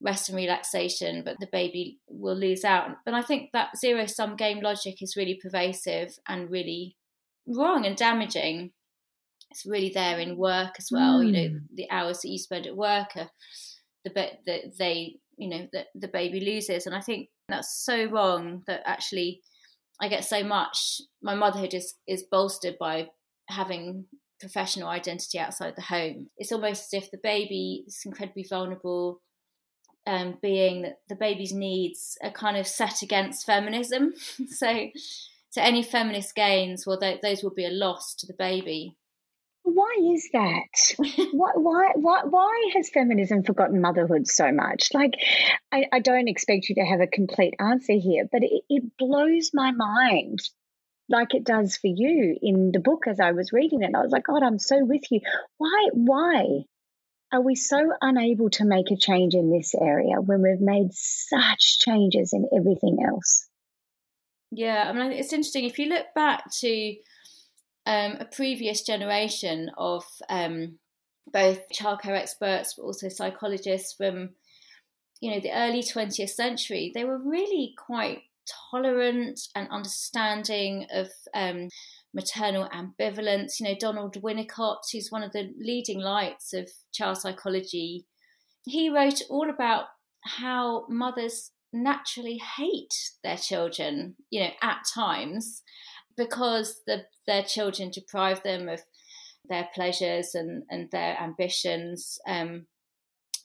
rest 0.00 0.28
and 0.28 0.36
relaxation, 0.36 1.22
but 1.24 1.36
the 1.38 1.48
baby 1.50 1.98
will 2.08 2.36
lose 2.36 2.64
out. 2.64 2.90
But 3.04 3.14
I 3.14 3.22
think 3.22 3.50
that 3.52 3.78
zero 3.78 4.06
sum 4.06 4.36
game 4.36 4.60
logic 4.60 5.00
is 5.00 5.16
really 5.16 5.38
pervasive 5.40 6.18
and 6.28 6.50
really 6.50 6.96
wrong 7.46 7.86
and 7.86 7.96
damaging, 7.96 8.72
it's 9.50 9.66
really 9.66 9.90
there 9.90 10.18
in 10.18 10.36
work 10.36 10.74
as 10.78 10.88
well. 10.90 11.20
Mm. 11.20 11.26
You 11.26 11.32
know, 11.32 11.48
hmm. 11.48 11.74
the 11.74 11.90
hours 11.90 12.20
that 12.20 12.30
you 12.30 12.38
spend 12.38 12.66
at 12.66 12.76
work 12.76 13.10
are 13.16 13.30
the 14.04 14.10
bit 14.10 14.38
that 14.46 14.78
they, 14.78 15.16
you 15.36 15.48
know, 15.48 15.68
that 15.72 15.88
the 15.94 16.08
baby 16.08 16.40
loses. 16.40 16.86
And 16.86 16.94
I 16.94 17.00
think 17.00 17.28
that's 17.48 17.84
so 17.84 18.06
wrong 18.06 18.62
that 18.66 18.82
actually 18.86 19.42
I 20.02 20.08
get 20.08 20.24
so 20.24 20.42
much. 20.42 21.00
My 21.22 21.34
motherhood 21.34 21.74
is 21.74 21.94
is 22.08 22.24
bolstered 22.24 22.76
by 22.78 23.08
having 23.48 24.06
professional 24.40 24.88
identity 24.88 25.38
outside 25.38 25.74
the 25.76 25.82
home. 25.82 26.28
It's 26.36 26.50
almost 26.50 26.92
as 26.92 27.02
if 27.02 27.10
the 27.10 27.20
baby 27.22 27.84
is 27.86 28.02
incredibly 28.04 28.44
vulnerable 28.48 29.22
um, 30.04 30.38
being 30.42 30.82
that 30.82 30.98
the 31.08 31.14
baby's 31.14 31.52
needs 31.52 32.18
are 32.24 32.32
kind 32.32 32.56
of 32.56 32.66
set 32.66 33.02
against 33.02 33.46
feminism. 33.46 34.14
so 34.48 34.88
so 35.50 35.60
any 35.62 35.82
feminist 35.82 36.34
gains, 36.34 36.86
well, 36.86 36.98
those 36.98 37.42
will 37.42 37.54
be 37.54 37.66
a 37.66 37.70
loss 37.70 38.14
to 38.16 38.26
the 38.26 38.34
baby. 38.34 38.96
Why 39.64 39.96
is 40.14 40.28
that? 40.32 40.96
why, 41.32 41.50
why, 41.54 41.92
why, 41.94 42.22
why 42.24 42.70
has 42.74 42.90
feminism 42.90 43.44
forgotten 43.44 43.80
motherhood 43.80 44.26
so 44.26 44.50
much? 44.50 44.88
Like, 44.92 45.14
I, 45.70 45.86
I 45.92 46.00
don't 46.00 46.28
expect 46.28 46.68
you 46.68 46.76
to 46.76 46.84
have 46.84 47.00
a 47.00 47.06
complete 47.06 47.54
answer 47.60 47.94
here, 47.94 48.28
but 48.30 48.42
it, 48.42 48.62
it 48.68 48.82
blows 48.98 49.50
my 49.54 49.70
mind 49.70 50.40
like 51.08 51.34
it 51.34 51.44
does 51.44 51.76
for 51.76 51.88
you 51.88 52.36
in 52.40 52.72
the 52.72 52.80
book 52.80 53.04
as 53.06 53.20
I 53.20 53.32
was 53.32 53.52
reading 53.52 53.82
it. 53.82 53.94
I 53.94 54.02
was 54.02 54.10
like, 54.10 54.24
God, 54.24 54.42
I'm 54.42 54.58
so 54.58 54.84
with 54.84 55.02
you. 55.10 55.20
Why, 55.58 55.88
why 55.92 56.64
are 57.32 57.40
we 57.40 57.54
so 57.54 57.92
unable 58.00 58.50
to 58.50 58.64
make 58.64 58.90
a 58.90 58.96
change 58.96 59.34
in 59.34 59.50
this 59.50 59.74
area 59.74 60.20
when 60.20 60.42
we've 60.42 60.60
made 60.60 60.92
such 60.92 61.78
changes 61.80 62.32
in 62.32 62.48
everything 62.56 62.98
else? 63.06 63.48
Yeah, 64.50 64.84
I 64.88 64.92
mean, 64.92 65.12
it's 65.12 65.32
interesting. 65.32 65.64
If 65.64 65.78
you 65.78 65.86
look 65.86 66.06
back 66.14 66.44
to 66.60 66.94
um, 67.86 68.16
a 68.20 68.24
previous 68.24 68.82
generation 68.82 69.70
of 69.76 70.04
um, 70.28 70.78
both 71.32 71.60
childcare 71.72 72.18
experts, 72.18 72.74
but 72.76 72.84
also 72.84 73.08
psychologists 73.08 73.94
from, 73.94 74.30
you 75.20 75.30
know, 75.30 75.40
the 75.40 75.52
early 75.52 75.82
20th 75.82 76.30
century, 76.30 76.92
they 76.94 77.04
were 77.04 77.18
really 77.18 77.74
quite 77.76 78.22
tolerant 78.70 79.40
and 79.54 79.68
understanding 79.70 80.86
of 80.92 81.08
um, 81.34 81.68
maternal 82.14 82.68
ambivalence. 82.70 83.60
You 83.60 83.68
know, 83.68 83.76
Donald 83.78 84.20
Winnicott, 84.22 84.78
who's 84.92 85.10
one 85.10 85.22
of 85.22 85.32
the 85.32 85.52
leading 85.58 86.00
lights 86.00 86.52
of 86.52 86.68
child 86.92 87.18
psychology, 87.18 88.06
he 88.64 88.90
wrote 88.90 89.22
all 89.28 89.50
about 89.50 89.86
how 90.24 90.86
mothers 90.88 91.50
naturally 91.72 92.38
hate 92.56 93.12
their 93.24 93.36
children, 93.36 94.14
you 94.30 94.40
know, 94.40 94.50
at 94.62 94.82
times 94.94 95.62
because 96.24 96.82
the, 96.86 97.04
their 97.26 97.42
children 97.42 97.90
deprive 97.90 98.42
them 98.42 98.68
of 98.68 98.80
their 99.48 99.68
pleasures 99.74 100.34
and, 100.34 100.62
and 100.70 100.90
their 100.90 101.18
ambitions. 101.20 102.18
Um, 102.26 102.66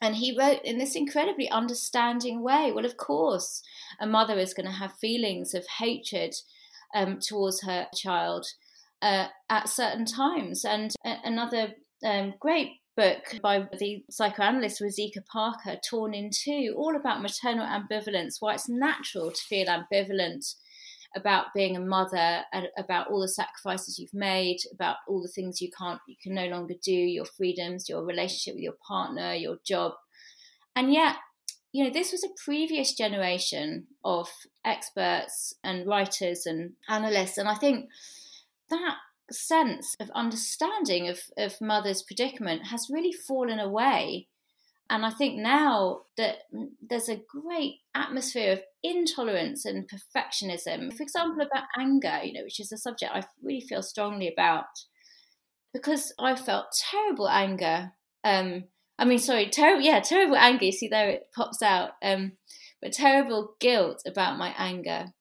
and 0.02 0.16
he 0.16 0.38
wrote 0.38 0.62
in 0.64 0.78
this 0.78 0.96
incredibly 0.96 1.50
understanding 1.50 2.44
way 2.44 2.72
well, 2.72 2.86
of 2.86 2.98
course, 2.98 3.64
a 4.00 4.06
mother 4.06 4.38
is 4.38 4.54
going 4.54 4.68
to 4.68 4.72
have 4.72 4.94
feelings 4.94 5.54
of 5.54 5.66
hatred 5.80 6.36
um, 6.94 7.20
towards 7.20 7.64
her 7.64 7.88
child 7.96 8.46
uh, 9.02 9.28
at 9.50 9.70
certain 9.70 10.06
times. 10.06 10.64
And 10.64 10.94
another 11.04 11.74
um, 12.06 12.36
great 12.40 12.70
book 12.96 13.40
by 13.42 13.68
the 13.80 14.04
psychoanalyst 14.10 14.82
Rozsika 14.82 15.26
Parker, 15.26 15.78
Torn 15.88 16.14
in 16.14 16.30
Two, 16.32 16.76
all 16.78 16.96
about 16.96 17.22
maternal 17.22 17.66
ambivalence, 17.66 18.36
why 18.40 18.54
it's 18.54 18.70
natural 18.70 19.32
to 19.32 19.42
feel 19.42 19.68
ambivalent 19.68 20.56
about 21.16 21.54
being 21.54 21.76
a 21.76 21.80
mother, 21.80 22.44
and 22.54 22.68
about 22.78 23.10
all 23.10 23.22
the 23.22 23.28
sacrifices 23.28 23.98
you've 23.98 24.14
made, 24.14 24.58
about 24.74 24.98
all 25.08 25.22
the 25.22 25.28
things 25.28 25.62
you 25.62 25.70
can't, 25.78 26.00
you 26.08 26.16
can 26.22 26.34
no 26.34 26.48
longer 26.48 26.76
do, 26.84 26.92
your 26.92 27.26
freedoms, 27.26 27.90
your 27.90 28.04
relationship 28.04 28.56
with 28.56 28.64
your 28.64 28.78
partner, 28.88 29.34
your 29.34 29.58
job. 29.66 29.94
And 30.76 30.94
yet, 30.94 31.16
you 31.72 31.84
know, 31.84 31.90
this 31.90 32.12
was 32.12 32.24
a 32.24 32.44
previous 32.44 32.94
generation 32.94 33.88
of 34.04 34.30
experts 34.66 35.54
and 35.64 35.88
writers 35.88 36.46
and 36.46 36.74
analysts. 36.88 37.38
And 37.38 37.48
I 37.48 37.56
think 37.56 37.90
that 38.70 38.96
sense 39.32 39.96
of 40.00 40.10
understanding 40.16 41.08
of, 41.08 41.20
of 41.38 41.60
mother's 41.62 42.02
predicament 42.02 42.68
has 42.68 42.90
really 42.90 43.12
fallen 43.12 43.60
away. 43.60 44.28
And 44.90 45.06
I 45.06 45.10
think 45.10 45.38
now 45.38 46.04
that 46.16 46.38
there's 46.82 47.10
a 47.10 47.22
great 47.28 47.76
atmosphere 47.94 48.54
of 48.54 48.62
intolerance 48.84 49.66
and 49.66 49.90
perfectionism. 49.90 50.96
For 50.96 51.04
example, 51.04 51.42
about 51.42 51.66
anger, 51.78 52.22
you 52.24 52.34
know, 52.34 52.44
which 52.44 52.60
is 52.60 52.72
a 52.72 52.78
subject 52.78 53.12
I 53.14 53.24
really 53.44 53.62
feel 53.62 53.84
strongly 53.84 54.32
about, 54.32 54.66
because 55.74 56.14
I 56.20 56.36
felt 56.36 56.68
terrible 56.90 57.28
anger. 57.28 57.92
Um, 58.24 58.66
I 58.98 59.06
mean, 59.06 59.20
sorry, 59.20 59.50
terrible, 59.50 59.82
yeah, 59.82 60.00
terrible 60.00 60.38
anger. 60.38 60.66
You 60.66 60.72
see, 60.72 60.88
there 60.88 61.10
it 61.10 61.28
pops 61.36 61.62
out. 61.62 61.92
Um, 62.02 62.34
but 62.82 62.94
terrible 62.94 63.56
guilt 63.60 64.04
about 64.06 64.38
my 64.38 64.54
anger 64.58 65.14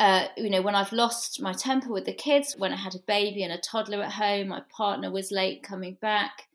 uh, 0.00 0.26
you 0.36 0.48
know, 0.48 0.62
when 0.62 0.76
I've 0.76 0.92
lost 0.92 1.42
my 1.42 1.52
temper 1.52 1.92
with 1.92 2.04
the 2.04 2.12
kids, 2.12 2.54
when 2.56 2.72
I 2.72 2.76
had 2.76 2.94
a 2.94 3.00
baby 3.06 3.42
and 3.42 3.52
a 3.52 3.58
toddler 3.58 4.02
at 4.02 4.12
home, 4.12 4.48
my 4.48 4.62
partner 4.70 5.10
was 5.10 5.32
late 5.32 5.62
coming 5.62 5.96
back. 6.00 6.47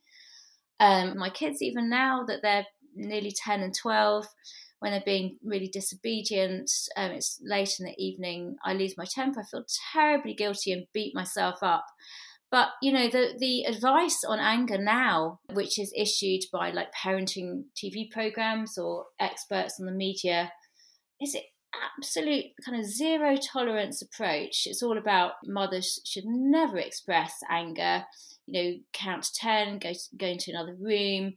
Um, 0.79 1.17
my 1.17 1.29
kids, 1.29 1.61
even 1.61 1.89
now 1.89 2.23
that 2.27 2.39
they're 2.41 2.65
nearly 2.95 3.33
10 3.45 3.61
and 3.61 3.73
12, 3.73 4.25
when 4.83 4.91
they're 4.91 5.01
being 5.05 5.37
really 5.41 5.69
disobedient. 5.69 6.69
Um, 6.97 7.11
it's 7.11 7.39
late 7.41 7.71
in 7.79 7.85
the 7.85 7.95
evening. 7.97 8.57
I 8.65 8.73
lose 8.73 8.97
my 8.97 9.05
temper. 9.09 9.39
I 9.39 9.43
feel 9.49 9.63
terribly 9.93 10.33
guilty 10.33 10.73
and 10.73 10.87
beat 10.93 11.15
myself 11.15 11.59
up. 11.61 11.85
But 12.51 12.67
you 12.81 12.91
know 12.91 13.09
the 13.09 13.33
the 13.39 13.63
advice 13.63 14.19
on 14.27 14.39
anger 14.39 14.77
now, 14.77 15.39
which 15.53 15.79
is 15.79 15.93
issued 15.97 16.41
by 16.51 16.71
like 16.71 16.89
parenting 16.93 17.63
TV 17.81 18.11
programs 18.11 18.77
or 18.77 19.05
experts 19.21 19.77
on 19.79 19.85
the 19.85 19.93
media, 19.93 20.51
is 21.21 21.33
it 21.33 21.45
absolute 21.97 22.47
kind 22.63 22.77
of 22.77 22.85
zero 22.85 23.37
tolerance 23.37 24.01
approach. 24.01 24.63
It's 24.65 24.83
all 24.83 24.97
about 24.97 25.33
mothers 25.45 26.01
should 26.05 26.25
never 26.25 26.77
express 26.77 27.33
anger. 27.49 28.03
You 28.45 28.53
know, 28.53 28.77
count 28.93 29.23
to 29.23 29.33
ten, 29.33 29.79
go 29.79 29.93
to, 29.93 29.99
go 30.17 30.27
into 30.27 30.51
another 30.51 30.75
room, 30.79 31.35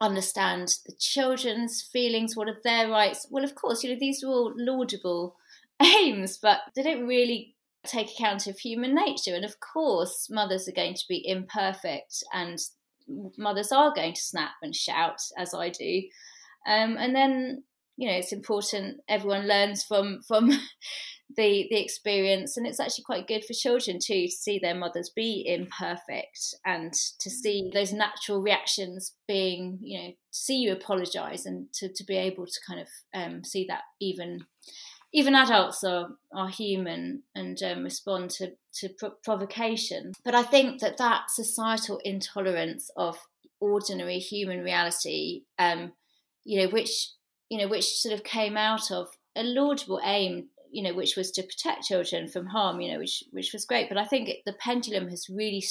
understand 0.00 0.68
the 0.86 0.94
children's 0.98 1.82
feelings, 1.82 2.36
what 2.36 2.48
are 2.48 2.58
their 2.64 2.90
rights. 2.90 3.26
Well, 3.30 3.44
of 3.44 3.54
course, 3.54 3.82
you 3.82 3.90
know 3.90 3.98
these 3.98 4.22
are 4.22 4.28
all 4.28 4.52
laudable 4.56 5.36
aims, 5.82 6.38
but 6.38 6.60
they 6.74 6.82
don't 6.82 7.06
really 7.06 7.54
take 7.86 8.10
account 8.10 8.46
of 8.46 8.58
human 8.58 8.94
nature. 8.94 9.34
And 9.34 9.44
of 9.44 9.60
course, 9.60 10.28
mothers 10.30 10.68
are 10.68 10.72
going 10.72 10.94
to 10.94 11.04
be 11.08 11.26
imperfect, 11.26 12.22
and 12.32 12.58
mothers 13.36 13.72
are 13.72 13.94
going 13.94 14.14
to 14.14 14.20
snap 14.20 14.52
and 14.62 14.74
shout, 14.74 15.20
as 15.36 15.54
I 15.54 15.70
do. 15.70 16.02
Um, 16.66 16.96
and 16.98 17.14
then 17.14 17.62
you 17.96 18.08
know 18.08 18.16
it's 18.16 18.32
important 18.32 19.00
everyone 19.08 19.46
learns 19.46 19.84
from 19.84 20.20
from 20.26 20.50
the 21.36 21.66
the 21.70 21.80
experience 21.80 22.56
and 22.56 22.66
it's 22.66 22.80
actually 22.80 23.04
quite 23.04 23.26
good 23.26 23.44
for 23.44 23.52
children 23.52 23.98
too 23.98 24.26
to 24.26 24.30
see 24.30 24.58
their 24.58 24.74
mothers 24.74 25.10
be 25.14 25.44
imperfect 25.46 26.54
and 26.64 26.92
to 27.18 27.30
see 27.30 27.70
those 27.72 27.92
natural 27.92 28.40
reactions 28.40 29.14
being 29.26 29.78
you 29.82 30.00
know 30.00 30.12
see 30.30 30.56
you 30.58 30.72
apologize 30.72 31.46
and 31.46 31.72
to, 31.72 31.88
to 31.88 32.04
be 32.04 32.16
able 32.16 32.46
to 32.46 32.60
kind 32.66 32.80
of 32.80 32.88
um, 33.14 33.44
see 33.44 33.66
that 33.68 33.82
even 34.00 34.44
even 35.12 35.34
adults 35.34 35.84
are 35.84 36.10
are 36.34 36.48
human 36.48 37.22
and 37.34 37.62
um, 37.62 37.84
respond 37.84 38.30
to 38.30 38.52
to 38.72 38.88
pro- 38.88 39.10
provocation. 39.22 40.12
But 40.24 40.34
i 40.34 40.42
think 40.42 40.80
that 40.80 40.98
that 40.98 41.30
societal 41.30 42.00
intolerance 42.04 42.90
of 42.96 43.18
ordinary 43.60 44.18
human 44.18 44.62
reality 44.62 45.42
um, 45.58 45.92
you 46.44 46.60
know 46.60 46.68
which 46.68 47.10
you 47.54 47.58
know, 47.58 47.68
which 47.68 48.00
sort 48.00 48.14
of 48.14 48.24
came 48.24 48.56
out 48.56 48.90
of 48.90 49.08
a 49.36 49.42
laudable 49.42 50.00
aim, 50.04 50.48
you 50.74 50.82
know, 50.82 50.92
which 50.92 51.16
was 51.16 51.30
to 51.30 51.42
protect 51.42 51.84
children 51.84 52.28
from 52.28 52.46
harm, 52.46 52.80
you 52.80 52.92
know, 52.92 52.98
which 52.98 53.22
which 53.30 53.52
was 53.52 53.64
great. 53.64 53.88
But 53.88 53.96
I 53.96 54.04
think 54.04 54.28
the 54.44 54.52
pendulum 54.52 55.08
has 55.08 55.28
really 55.30 55.64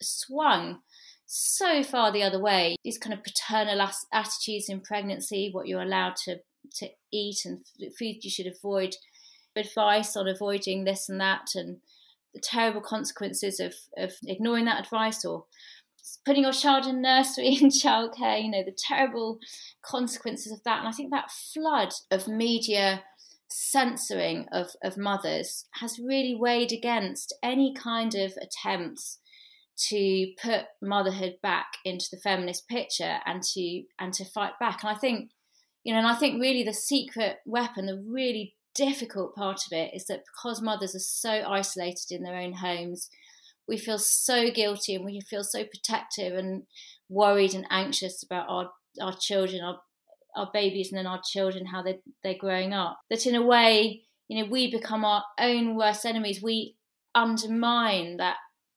swung 0.00 0.78
so 1.26 1.82
far 1.82 2.12
the 2.12 2.22
other 2.22 2.40
way. 2.40 2.76
These 2.84 2.98
kind 2.98 3.12
of 3.12 3.24
paternal 3.24 3.84
attitudes 4.12 4.68
in 4.68 4.80
pregnancy, 4.80 5.50
what 5.50 5.66
you're 5.66 5.82
allowed 5.82 6.14
to 6.24 6.38
to 6.76 6.88
eat 7.12 7.38
and 7.44 7.58
food 7.98 8.22
you 8.22 8.30
should 8.30 8.46
avoid, 8.46 8.94
advice 9.56 10.16
on 10.16 10.28
avoiding 10.28 10.84
this 10.84 11.08
and 11.08 11.20
that, 11.20 11.48
and 11.56 11.78
the 12.32 12.40
terrible 12.40 12.80
consequences 12.80 13.58
of 13.58 13.74
of 13.98 14.12
ignoring 14.24 14.66
that 14.66 14.84
advice 14.84 15.24
or 15.24 15.46
putting 16.24 16.44
your 16.44 16.52
child 16.52 16.86
in 16.86 17.02
nursery 17.02 17.58
and 17.60 17.72
childcare, 17.72 18.40
you 18.40 18.50
know, 18.50 18.62
the 18.62 18.76
terrible 18.76 19.40
consequences 19.82 20.52
of 20.52 20.62
that. 20.62 20.78
And 20.78 20.88
I 20.88 20.92
think 20.92 21.10
that 21.10 21.32
flood 21.32 21.92
of 22.12 22.28
media 22.28 23.02
censoring 23.56 24.46
of, 24.50 24.70
of 24.82 24.98
mothers 24.98 25.66
has 25.74 26.00
really 26.00 26.34
weighed 26.34 26.72
against 26.72 27.32
any 27.40 27.72
kind 27.72 28.12
of 28.16 28.32
attempts 28.42 29.20
to 29.76 30.32
put 30.42 30.62
motherhood 30.82 31.36
back 31.40 31.66
into 31.84 32.06
the 32.10 32.16
feminist 32.16 32.66
picture 32.68 33.18
and 33.24 33.42
to 33.42 33.84
and 33.98 34.12
to 34.12 34.24
fight 34.24 34.54
back. 34.58 34.82
And 34.82 34.90
I 34.90 34.98
think, 34.98 35.30
you 35.84 35.92
know, 35.92 36.00
and 36.00 36.08
I 36.08 36.16
think 36.16 36.42
really 36.42 36.64
the 36.64 36.72
secret 36.72 37.36
weapon, 37.46 37.86
the 37.86 38.02
really 38.04 38.56
difficult 38.74 39.36
part 39.36 39.60
of 39.66 39.72
it 39.72 39.92
is 39.94 40.06
that 40.06 40.24
because 40.24 40.60
mothers 40.60 40.96
are 40.96 40.98
so 40.98 41.30
isolated 41.48 42.10
in 42.10 42.24
their 42.24 42.36
own 42.36 42.54
homes, 42.54 43.08
we 43.68 43.78
feel 43.78 43.98
so 43.98 44.50
guilty 44.50 44.96
and 44.96 45.04
we 45.04 45.20
feel 45.20 45.44
so 45.44 45.62
protective 45.62 46.36
and 46.36 46.64
worried 47.08 47.54
and 47.54 47.66
anxious 47.70 48.20
about 48.24 48.48
our 48.48 48.70
our 49.00 49.14
children, 49.16 49.62
our 49.62 49.78
our 50.36 50.50
babies, 50.52 50.90
and 50.90 50.98
then 50.98 51.06
our 51.06 51.20
children, 51.24 51.66
how 51.66 51.82
they 51.82 52.00
they're 52.22 52.38
growing 52.38 52.72
up. 52.72 52.98
That 53.10 53.26
in 53.26 53.34
a 53.34 53.42
way, 53.42 54.02
you 54.28 54.42
know, 54.42 54.50
we 54.50 54.70
become 54.70 55.04
our 55.04 55.24
own 55.38 55.76
worst 55.76 56.04
enemies. 56.04 56.42
We 56.42 56.76
undermine 57.14 58.16
that 58.18 58.36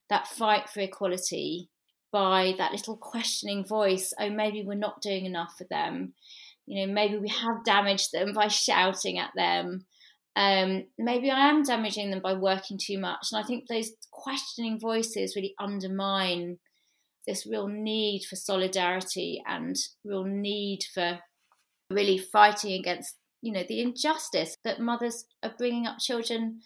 that 0.09 0.27
fight 0.27 0.69
for 0.69 0.79
equality 0.79 1.69
by 2.11 2.53
that 2.57 2.71
little 2.71 2.97
questioning 2.97 3.65
voice. 3.65 4.13
Oh, 4.19 4.29
maybe 4.29 4.63
we're 4.65 4.75
not 4.75 5.01
doing 5.01 5.25
enough 5.25 5.53
for 5.57 5.65
them. 5.69 6.13
You 6.65 6.85
know, 6.85 6.93
maybe 6.93 7.17
we 7.17 7.29
have 7.29 7.63
damaged 7.65 8.11
them 8.13 8.33
by 8.33 8.47
shouting 8.47 9.17
at 9.17 9.31
them 9.35 9.85
um, 10.37 10.83
maybe 10.99 11.31
I 11.31 11.49
am 11.49 11.63
damaging 11.63 12.11
them 12.11 12.21
by 12.21 12.33
working 12.33 12.77
too 12.79 12.99
much. 12.99 13.29
And 13.31 13.43
I 13.43 13.47
think 13.47 13.67
those 13.67 13.91
questioning 14.11 14.79
voices 14.79 15.35
really 15.35 15.55
undermine 15.59 16.59
this 17.25 17.47
real 17.47 17.67
need 17.67 18.21
for 18.29 18.35
solidarity 18.35 19.41
and 19.47 19.75
real 20.05 20.25
need 20.25 20.81
for 20.93 21.19
really 21.89 22.17
fighting 22.17 22.73
against, 22.73 23.15
you 23.41 23.51
know, 23.51 23.63
the 23.67 23.81
injustice 23.81 24.55
that 24.63 24.79
mothers 24.79 25.25
are 25.43 25.53
bringing 25.57 25.87
up 25.87 25.99
children 25.99 26.61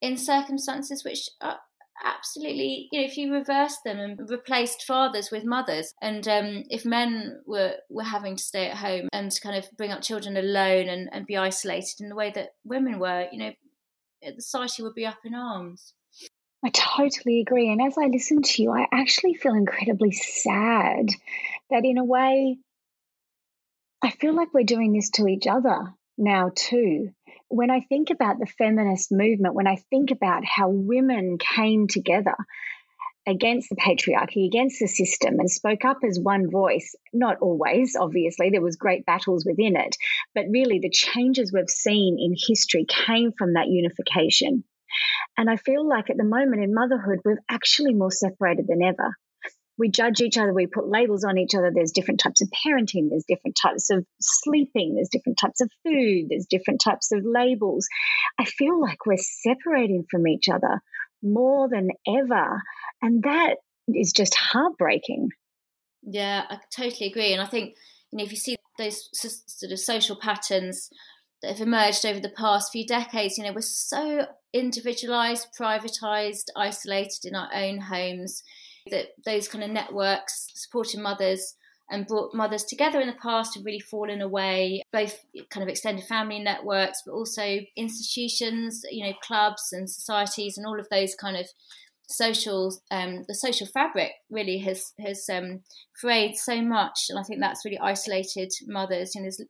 in 0.00 0.16
circumstances 0.16 1.04
which 1.04 1.28
are 1.40 1.58
absolutely 2.04 2.88
you 2.92 3.00
know 3.00 3.06
if 3.06 3.16
you 3.16 3.32
reverse 3.32 3.78
them 3.84 3.98
and 3.98 4.28
replaced 4.28 4.84
fathers 4.84 5.30
with 5.30 5.44
mothers 5.44 5.94
and 6.02 6.28
um, 6.28 6.62
if 6.68 6.84
men 6.84 7.40
were 7.46 7.74
were 7.88 8.02
having 8.02 8.36
to 8.36 8.42
stay 8.42 8.66
at 8.68 8.76
home 8.76 9.08
and 9.12 9.32
kind 9.42 9.56
of 9.56 9.66
bring 9.76 9.90
up 9.90 10.02
children 10.02 10.36
alone 10.36 10.88
and, 10.88 11.08
and 11.12 11.26
be 11.26 11.36
isolated 11.36 12.00
in 12.00 12.10
the 12.10 12.14
way 12.14 12.30
that 12.34 12.50
women 12.64 12.98
were 12.98 13.26
you 13.32 13.38
know 13.38 13.52
the 14.22 14.42
society 14.42 14.82
would 14.82 14.94
be 14.94 15.06
up 15.06 15.18
in 15.24 15.34
arms 15.34 15.94
I 16.64 16.70
totally 16.70 17.40
agree. 17.40 17.70
And 17.70 17.80
as 17.80 17.96
I 17.96 18.06
listen 18.06 18.42
to 18.42 18.62
you, 18.62 18.72
I 18.72 18.86
actually 18.90 19.34
feel 19.34 19.54
incredibly 19.54 20.10
sad 20.10 21.10
that, 21.70 21.84
in 21.84 21.96
a 21.96 22.04
way, 22.04 22.58
I 24.02 24.10
feel 24.10 24.34
like 24.34 24.54
we're 24.54 24.64
doing 24.64 24.92
this 24.92 25.10
to 25.10 25.26
each 25.26 25.46
other 25.46 25.94
now, 26.18 26.50
too 26.54 27.10
when 27.48 27.70
I 27.70 27.80
think 27.80 28.10
about 28.10 28.38
the 28.38 28.46
feminist 28.46 29.12
movement, 29.12 29.54
when 29.54 29.66
I 29.66 29.76
think 29.90 30.10
about 30.10 30.44
how 30.44 30.68
women 30.68 31.38
came 31.38 31.86
together 31.86 32.34
against 33.26 33.68
the 33.68 33.76
patriarchy, 33.76 34.46
against 34.46 34.78
the 34.78 34.86
system, 34.86 35.38
and 35.40 35.50
spoke 35.50 35.84
up 35.84 35.98
as 36.04 36.18
one 36.18 36.50
voice, 36.50 36.94
not 37.12 37.38
always, 37.40 37.96
obviously, 37.96 38.50
there 38.50 38.62
was 38.62 38.76
great 38.76 39.04
battles 39.04 39.44
within 39.44 39.76
it, 39.76 39.96
but 40.34 40.46
really 40.50 40.78
the 40.78 40.90
changes 40.90 41.52
we've 41.52 41.68
seen 41.68 42.18
in 42.20 42.34
history 42.36 42.84
came 42.88 43.32
from 43.36 43.54
that 43.54 43.68
unification. 43.68 44.64
And 45.36 45.50
I 45.50 45.56
feel 45.56 45.86
like 45.86 46.08
at 46.08 46.16
the 46.16 46.24
moment 46.24 46.62
in 46.62 46.72
motherhood, 46.72 47.20
we're 47.24 47.42
actually 47.48 47.94
more 47.94 48.12
separated 48.12 48.66
than 48.68 48.82
ever 48.82 49.16
we 49.78 49.90
judge 49.90 50.20
each 50.20 50.38
other, 50.38 50.52
we 50.52 50.66
put 50.66 50.88
labels 50.88 51.24
on 51.24 51.38
each 51.38 51.54
other. 51.54 51.70
There's 51.72 51.92
different 51.92 52.20
types 52.20 52.40
of 52.40 52.48
parenting, 52.48 53.10
there's 53.10 53.24
different 53.28 53.56
types 53.60 53.90
of 53.90 54.06
sleeping, 54.20 54.94
there's 54.94 55.10
different 55.10 55.38
types 55.38 55.60
of 55.60 55.70
food, 55.84 56.26
there's 56.30 56.46
different 56.46 56.80
types 56.80 57.12
of 57.12 57.22
labels. 57.24 57.86
I 58.38 58.44
feel 58.44 58.80
like 58.80 59.04
we're 59.06 59.16
separating 59.18 60.04
from 60.10 60.26
each 60.26 60.48
other 60.48 60.80
more 61.22 61.68
than 61.68 61.90
ever. 62.06 62.62
And 63.02 63.22
that 63.24 63.56
is 63.88 64.12
just 64.12 64.34
heartbreaking. 64.34 65.30
Yeah, 66.02 66.44
I 66.48 66.58
totally 66.74 67.10
agree. 67.10 67.32
And 67.32 67.42
I 67.42 67.46
think, 67.46 67.76
you 68.10 68.18
know, 68.18 68.24
if 68.24 68.30
you 68.30 68.38
see 68.38 68.56
those 68.78 69.08
sort 69.12 69.72
of 69.72 69.78
social 69.78 70.16
patterns 70.16 70.90
that 71.42 71.52
have 71.52 71.66
emerged 71.66 72.06
over 72.06 72.20
the 72.20 72.30
past 72.30 72.72
few 72.72 72.86
decades, 72.86 73.36
you 73.36 73.44
know, 73.44 73.52
we're 73.52 73.60
so 73.60 74.26
individualized, 74.52 75.48
privatized, 75.58 76.46
isolated 76.56 77.24
in 77.24 77.34
our 77.34 77.52
own 77.52 77.78
homes 77.78 78.42
that 78.90 79.08
those 79.24 79.48
kind 79.48 79.64
of 79.64 79.70
networks 79.70 80.50
supporting 80.54 81.02
mothers 81.02 81.54
and 81.90 82.06
brought 82.06 82.34
mothers 82.34 82.64
together 82.64 83.00
in 83.00 83.06
the 83.06 83.14
past 83.14 83.54
have 83.54 83.64
really 83.64 83.80
fallen 83.80 84.20
away, 84.20 84.82
both 84.92 85.24
kind 85.50 85.62
of 85.62 85.68
extended 85.68 86.04
family 86.04 86.40
networks, 86.40 87.02
but 87.06 87.12
also 87.12 87.60
institutions, 87.76 88.82
you 88.90 89.04
know, 89.04 89.14
clubs 89.22 89.72
and 89.72 89.88
societies 89.88 90.58
and 90.58 90.66
all 90.66 90.80
of 90.80 90.88
those 90.90 91.14
kind 91.14 91.36
of 91.36 91.46
social 92.08 92.72
um, 92.90 93.24
the 93.26 93.34
social 93.34 93.66
fabric 93.66 94.12
really 94.30 94.58
has 94.58 94.92
has 95.04 95.24
um, 95.30 95.60
frayed 96.00 96.36
so 96.36 96.62
much 96.62 97.06
and 97.08 97.18
I 97.18 97.22
think 97.22 97.40
that's 97.40 97.64
really 97.64 97.78
isolated 97.78 98.52
mothers 98.66 99.14
and 99.14 99.24
there's 99.24 99.40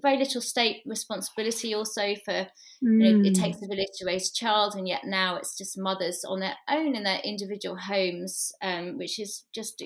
very 0.00 0.16
little 0.16 0.40
state 0.40 0.78
responsibility 0.86 1.74
also 1.74 2.14
for 2.24 2.32
mm. 2.32 2.48
you 2.80 2.98
know, 2.98 3.28
it 3.28 3.34
mm. 3.34 3.40
takes 3.40 3.58
a 3.62 3.66
village 3.66 3.88
to 3.96 4.06
raise 4.06 4.30
a 4.30 4.34
child 4.34 4.74
and 4.74 4.88
yet 4.88 5.02
now 5.04 5.36
it's 5.36 5.56
just 5.56 5.78
mothers 5.78 6.24
on 6.26 6.40
their 6.40 6.56
own 6.70 6.96
in 6.96 7.02
their 7.02 7.20
individual 7.24 7.76
homes 7.76 8.52
um, 8.62 8.96
which 8.96 9.18
is 9.18 9.44
just 9.54 9.82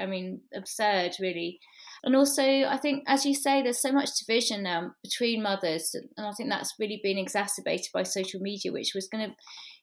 I 0.00 0.06
mean 0.06 0.40
absurd 0.54 1.12
really 1.20 1.60
and 2.04 2.16
also 2.16 2.42
I 2.42 2.78
think 2.78 3.04
as 3.06 3.26
you 3.26 3.34
say 3.34 3.60
there's 3.62 3.82
so 3.82 3.92
much 3.92 4.18
division 4.18 4.62
now 4.62 4.92
between 5.02 5.42
mothers 5.42 5.94
and 5.94 6.26
I 6.26 6.32
think 6.32 6.48
that's 6.48 6.74
really 6.78 7.00
been 7.02 7.18
exacerbated 7.18 7.88
by 7.92 8.04
social 8.04 8.40
media 8.40 8.72
which 8.72 8.92
was 8.94 9.08
going 9.08 9.28
to 9.28 9.36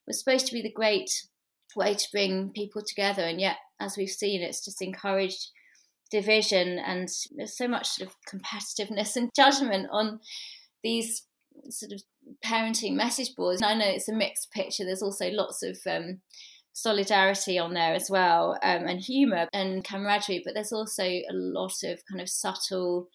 was 0.07 0.19
supposed 0.19 0.47
to 0.47 0.53
be 0.53 0.61
the 0.61 0.71
great 0.71 1.09
way 1.75 1.93
to 1.93 2.07
bring 2.11 2.51
people 2.51 2.81
together. 2.85 3.23
And 3.23 3.39
yet, 3.39 3.57
as 3.79 3.97
we've 3.97 4.09
seen, 4.09 4.41
it's 4.41 4.63
just 4.63 4.81
encouraged 4.81 5.51
division 6.11 6.79
and 6.79 7.09
there's 7.35 7.57
so 7.57 7.67
much 7.67 7.87
sort 7.87 8.09
of 8.09 8.15
competitiveness 8.31 9.15
and 9.15 9.29
judgment 9.35 9.87
on 9.91 10.19
these 10.83 11.23
sort 11.69 11.91
of 11.91 12.01
parenting 12.43 12.93
message 12.93 13.35
boards. 13.35 13.61
And 13.61 13.69
I 13.69 13.73
know 13.75 13.91
it's 13.91 14.09
a 14.09 14.13
mixed 14.13 14.51
picture. 14.51 14.85
There's 14.85 15.01
also 15.01 15.29
lots 15.31 15.63
of 15.63 15.77
um, 15.89 16.21
solidarity 16.73 17.57
on 17.57 17.73
there 17.73 17.93
as 17.93 18.09
well, 18.09 18.57
um, 18.61 18.85
and 18.85 18.99
humour 18.99 19.47
and 19.53 19.83
camaraderie, 19.83 20.41
but 20.43 20.53
there's 20.53 20.73
also 20.73 21.03
a 21.03 21.31
lot 21.31 21.73
of 21.83 21.99
kind 22.09 22.21
of 22.21 22.29
subtle. 22.29 23.07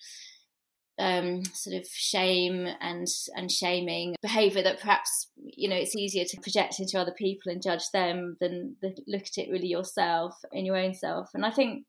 Um, 1.01 1.43
sort 1.55 1.77
of 1.77 1.87
shame 1.87 2.69
and 2.81 3.07
and 3.35 3.51
shaming 3.51 4.17
behaviour 4.21 4.63
that 4.63 4.81
perhaps 4.81 5.29
you 5.37 5.67
know 5.67 5.77
it's 5.77 5.97
easier 5.97 6.27
to 6.27 6.41
project 6.43 6.79
into 6.79 6.99
other 6.99 7.15
people 7.17 7.51
and 7.51 7.63
judge 7.63 7.91
them 7.95 8.37
than, 8.39 8.77
than 8.83 8.95
look 9.07 9.23
at 9.23 9.39
it 9.39 9.51
really 9.51 9.69
yourself 9.69 10.35
in 10.53 10.67
your 10.67 10.77
own 10.77 10.93
self. 10.93 11.31
And 11.33 11.47
I 11.47 11.51
think 11.51 11.87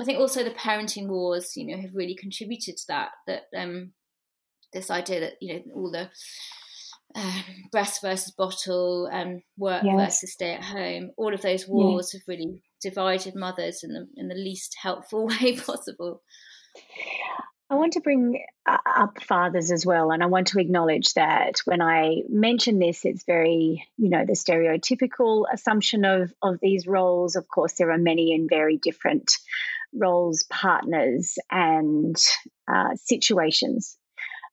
I 0.00 0.04
think 0.04 0.18
also 0.18 0.44
the 0.44 0.50
parenting 0.50 1.08
wars, 1.08 1.56
you 1.56 1.66
know, 1.66 1.80
have 1.82 1.94
really 1.94 2.14
contributed 2.14 2.76
to 2.76 2.84
that. 2.88 3.10
That 3.26 3.42
um, 3.56 3.92
this 4.72 4.90
idea 4.90 5.20
that 5.20 5.34
you 5.40 5.54
know 5.54 5.62
all 5.74 5.90
the 5.90 6.10
uh, 7.14 7.42
breast 7.72 8.00
versus 8.02 8.32
bottle, 8.32 9.08
um, 9.12 9.42
work 9.56 9.82
yes. 9.84 9.96
versus 9.96 10.32
stay 10.32 10.54
at 10.54 10.64
home, 10.64 11.10
all 11.16 11.34
of 11.34 11.42
those 11.42 11.66
wars 11.66 12.12
have 12.12 12.22
really 12.28 12.62
divided 12.80 13.34
mothers 13.34 13.80
in 13.82 13.92
the 13.92 14.06
in 14.16 14.28
the 14.28 14.34
least 14.34 14.76
helpful 14.80 15.26
way 15.42 15.56
possible. 15.56 16.22
I 17.70 17.74
want 17.74 17.92
to 17.94 18.00
bring 18.00 18.42
up 18.66 19.22
fathers 19.22 19.70
as 19.70 19.84
well, 19.84 20.10
and 20.10 20.22
I 20.22 20.26
want 20.26 20.48
to 20.48 20.58
acknowledge 20.58 21.12
that 21.14 21.60
when 21.66 21.82
I 21.82 22.22
mention 22.28 22.78
this, 22.78 23.04
it's 23.04 23.24
very, 23.24 23.86
you 23.98 24.08
know, 24.08 24.24
the 24.24 24.32
stereotypical 24.32 25.44
assumption 25.52 26.06
of 26.06 26.32
of 26.42 26.60
these 26.60 26.86
roles. 26.86 27.36
Of 27.36 27.46
course, 27.46 27.74
there 27.74 27.90
are 27.90 27.98
many 27.98 28.32
and 28.32 28.48
very 28.48 28.78
different 28.78 29.32
roles, 29.92 30.44
partners, 30.44 31.36
and 31.50 32.16
uh, 32.66 32.94
situations. 32.96 33.98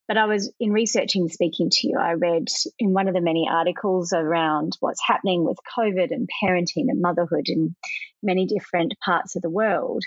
But 0.07 0.17
I 0.17 0.25
was 0.25 0.53
in 0.59 0.71
researching 0.71 1.29
speaking 1.29 1.69
to 1.71 1.87
you, 1.87 1.97
I 1.97 2.13
read 2.13 2.47
in 2.77 2.93
one 2.93 3.07
of 3.07 3.15
the 3.15 3.21
many 3.21 3.47
articles 3.49 4.13
around 4.13 4.77
what's 4.79 5.01
happening 5.03 5.45
with 5.45 5.57
COVID 5.77 6.11
and 6.11 6.29
parenting 6.43 6.89
and 6.89 7.01
motherhood 7.01 7.45
in 7.47 7.75
many 8.21 8.45
different 8.45 8.93
parts 9.03 9.35
of 9.35 9.41
the 9.41 9.49
world. 9.49 10.03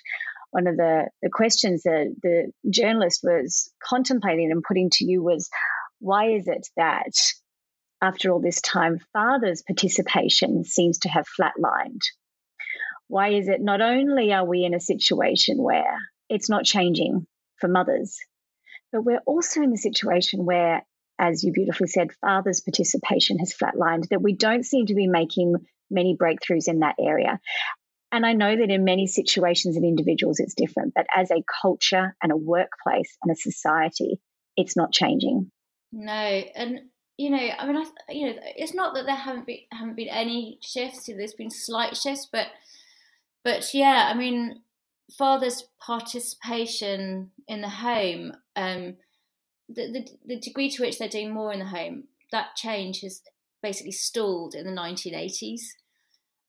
One 0.50 0.66
of 0.66 0.76
the, 0.76 1.08
the 1.22 1.30
questions 1.30 1.82
that 1.82 2.14
the 2.22 2.52
journalist 2.70 3.20
was 3.22 3.70
contemplating 3.82 4.50
and 4.50 4.62
putting 4.62 4.90
to 4.92 5.04
you 5.04 5.22
was 5.22 5.48
why 6.00 6.30
is 6.30 6.48
it 6.48 6.66
that 6.76 7.12
after 8.00 8.30
all 8.30 8.40
this 8.40 8.60
time, 8.60 9.00
fathers' 9.12 9.62
participation 9.66 10.64
seems 10.64 11.00
to 11.00 11.08
have 11.08 11.26
flatlined? 11.38 12.00
Why 13.08 13.30
is 13.30 13.48
it 13.48 13.60
not 13.60 13.80
only 13.80 14.32
are 14.32 14.44
we 14.44 14.64
in 14.64 14.74
a 14.74 14.80
situation 14.80 15.62
where 15.62 15.98
it's 16.28 16.48
not 16.48 16.64
changing 16.64 17.26
for 17.58 17.68
mothers, 17.68 18.16
but 18.92 19.02
we're 19.02 19.22
also 19.26 19.62
in 19.62 19.72
a 19.72 19.78
situation 19.78 20.44
where, 20.44 20.82
as 21.18 21.42
you 21.42 21.52
beautifully 21.52 21.88
said, 21.88 22.12
fathers' 22.20 22.60
participation 22.60 23.38
has 23.38 23.54
flatlined, 23.54 24.08
that 24.10 24.22
we 24.22 24.34
don't 24.34 24.64
seem 24.64 24.86
to 24.86 24.94
be 24.94 25.08
making 25.08 25.54
many 25.90 26.16
breakthroughs 26.16 26.68
in 26.68 26.80
that 26.80 26.96
area. 27.00 27.40
And 28.10 28.24
I 28.24 28.32
know 28.32 28.56
that 28.56 28.70
in 28.70 28.84
many 28.84 29.06
situations 29.06 29.76
and 29.76 29.84
individuals 29.84 30.40
it's 30.40 30.54
different, 30.54 30.94
but 30.94 31.06
as 31.14 31.30
a 31.30 31.44
culture 31.62 32.16
and 32.22 32.32
a 32.32 32.36
workplace 32.36 33.16
and 33.22 33.30
a 33.30 33.36
society, 33.36 34.20
it's 34.56 34.76
not 34.76 34.92
changing. 34.92 35.50
No, 35.92 36.12
and 36.12 36.80
you 37.18 37.30
know, 37.30 37.36
I 37.36 37.66
mean, 37.66 37.76
I, 37.76 38.12
you 38.12 38.26
know, 38.26 38.34
it's 38.56 38.74
not 38.74 38.94
that 38.94 39.04
there 39.06 39.14
haven't 39.14 39.46
been 39.46 39.58
haven't 39.72 39.96
been 39.96 40.08
any 40.08 40.58
shifts. 40.62 41.06
There's 41.06 41.34
been 41.34 41.50
slight 41.50 41.96
shifts, 41.96 42.28
but 42.30 42.46
but 43.44 43.72
yeah, 43.74 44.10
I 44.12 44.14
mean, 44.14 44.62
father's 45.16 45.64
participation 45.80 47.30
in 47.46 47.60
the 47.60 47.68
home, 47.68 48.32
um, 48.56 48.96
the, 49.68 49.90
the, 49.92 50.08
the 50.26 50.40
degree 50.40 50.70
to 50.70 50.82
which 50.82 50.98
they're 50.98 51.08
doing 51.08 51.32
more 51.32 51.52
in 51.52 51.60
the 51.60 51.66
home, 51.66 52.04
that 52.32 52.56
change 52.56 53.00
has 53.00 53.22
basically 53.62 53.92
stalled 53.92 54.54
in 54.54 54.64
the 54.64 54.80
1980s. 54.80 55.60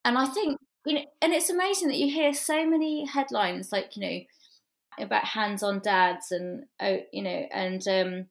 And 0.04 0.17
I 0.17 0.26
think, 0.26 0.60
you 0.86 0.96
know, 0.96 1.06
and 1.22 1.34
it's 1.34 1.50
amazing 1.50 1.89
that 1.89 1.98
you 1.98 2.12
hear 2.12 2.34
so 2.34 2.65
many 2.65 3.06
headlines 3.06 3.72
like, 3.72 3.96
you 3.96 4.02
know, 4.02 5.06
about 5.06 5.26
hands-on 5.26 5.80
dads 5.80 6.32
and, 6.32 6.65
oh, 6.82 7.00
you 7.12 7.22
know, 7.22 7.46
and 7.52 7.88
um, 7.88 8.26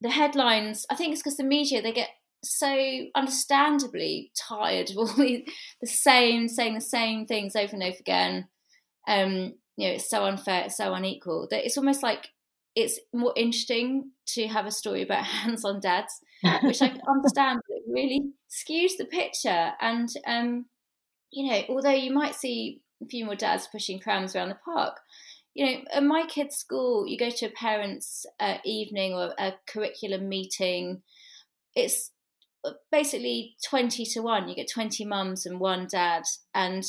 the 0.00 0.10
headlines, 0.10 0.86
I 0.90 0.94
think 0.94 1.12
it's 1.12 1.22
because 1.22 1.36
the 1.36 1.44
media, 1.44 1.82
they 1.82 1.92
get 1.92 2.10
so 2.42 3.06
understandably 3.14 4.32
tired 4.36 4.90
of 4.90 4.96
all 4.96 5.06
the, 5.16 5.46
the 5.80 5.86
same, 5.86 6.48
saying 6.48 6.74
the 6.74 6.80
same 6.80 7.26
things 7.26 7.54
over 7.56 7.74
and 7.74 7.82
over 7.82 7.96
again. 7.98 8.48
Um, 9.06 9.54
you 9.76 9.88
know, 9.88 9.94
it's 9.94 10.10
so 10.10 10.24
unfair, 10.24 10.64
it's 10.64 10.76
so 10.76 10.92
unequal 10.94 11.48
that 11.50 11.64
it's 11.64 11.78
almost 11.78 12.02
like 12.02 12.28
it's 12.76 12.98
more 13.12 13.32
interesting 13.36 14.10
to 14.26 14.46
have 14.46 14.66
a 14.66 14.70
story 14.70 15.02
about 15.02 15.24
hands-on 15.24 15.80
dads, 15.80 16.20
which 16.62 16.82
I 16.82 16.86
understand 17.08 17.60
it 17.68 17.82
really 17.88 18.20
skews 18.50 18.92
the 18.98 19.06
picture. 19.06 19.72
And 19.80 20.08
um, 20.26 20.66
you 21.30 21.50
know, 21.50 21.62
although 21.68 21.90
you 21.90 22.12
might 22.12 22.34
see 22.34 22.80
a 23.02 23.06
few 23.06 23.24
more 23.24 23.36
dads 23.36 23.68
pushing 23.70 23.98
prams 23.98 24.34
around 24.34 24.48
the 24.48 24.58
park, 24.64 24.98
you 25.54 25.66
know, 25.66 25.82
at 25.92 26.04
my 26.04 26.26
kid's 26.26 26.56
school, 26.56 27.06
you 27.06 27.18
go 27.18 27.30
to 27.30 27.46
a 27.46 27.50
parents' 27.50 28.26
uh, 28.38 28.58
evening 28.64 29.14
or 29.14 29.34
a 29.38 29.54
curriculum 29.66 30.28
meeting. 30.28 31.02
It's 31.74 32.12
basically 32.90 33.56
20 33.68 34.04
to 34.04 34.20
1 34.20 34.48
you 34.48 34.54
get 34.54 34.70
20 34.70 35.04
mums 35.06 35.46
and 35.46 35.58
one 35.58 35.86
dad 35.90 36.22
and 36.54 36.84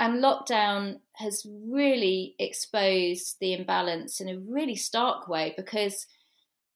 and 0.00 0.22
lockdown 0.22 0.96
has 1.14 1.46
really 1.68 2.34
exposed 2.38 3.36
the 3.40 3.52
imbalance 3.52 4.20
in 4.20 4.28
a 4.28 4.38
really 4.38 4.76
stark 4.76 5.28
way 5.28 5.54
because 5.56 6.06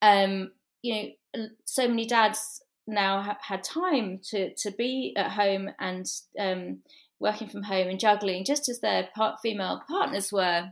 um 0.03 0.53
you 0.83 0.95
know 1.35 1.49
so 1.65 1.89
many 1.89 2.07
dads 2.07 2.63
now 2.87 3.23
have 3.23 3.39
had 3.41 3.63
time 3.63 4.19
to 4.31 4.53
to 4.55 4.71
be 4.73 5.15
at 5.17 5.33
home 5.33 5.71
and 5.79 6.07
um 6.39 6.79
working 7.21 7.49
from 7.49 7.63
home 7.63 7.89
and 7.89 8.01
juggling 8.01 8.45
just 8.45 8.69
as 8.69 8.81
their 8.81 9.09
part 9.15 9.37
female 9.41 9.81
partners 9.89 10.33
were 10.33 10.71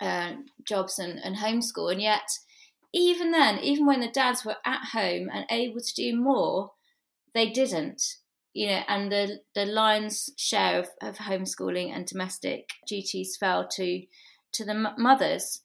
uh, 0.00 0.32
jobs 0.66 0.98
and, 0.98 1.18
and 1.24 1.36
homeschool 1.36 1.90
and 1.90 2.00
yet 2.00 2.28
even 2.92 3.30
then, 3.30 3.58
even 3.58 3.86
when 3.86 4.00
the 4.00 4.10
dads 4.10 4.44
were 4.44 4.56
at 4.64 4.88
home 4.92 5.30
and 5.32 5.46
able 5.50 5.80
to 5.80 5.94
do 5.94 6.16
more, 6.16 6.72
they 7.34 7.48
didn't. 7.50 8.02
You 8.54 8.66
know, 8.66 8.82
and 8.86 9.10
the 9.10 9.40
the 9.54 9.64
lion's 9.64 10.28
share 10.36 10.78
of, 10.80 10.90
of 11.00 11.16
homeschooling 11.16 11.90
and 11.94 12.06
domestic 12.06 12.68
duties 12.86 13.36
fell 13.40 13.66
to 13.76 14.02
to 14.52 14.64
the 14.66 14.92
mothers, 14.98 15.62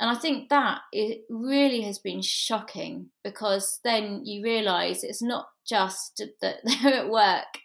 and 0.00 0.08
I 0.08 0.14
think 0.14 0.48
that 0.48 0.80
it 0.92 1.24
really 1.28 1.82
has 1.82 1.98
been 1.98 2.22
shocking 2.22 3.10
because 3.22 3.80
then 3.84 4.22
you 4.24 4.42
realise 4.42 5.04
it's 5.04 5.20
not 5.20 5.48
just 5.68 6.22
that 6.40 6.56
they're 6.64 6.94
at 6.94 7.10
work, 7.10 7.58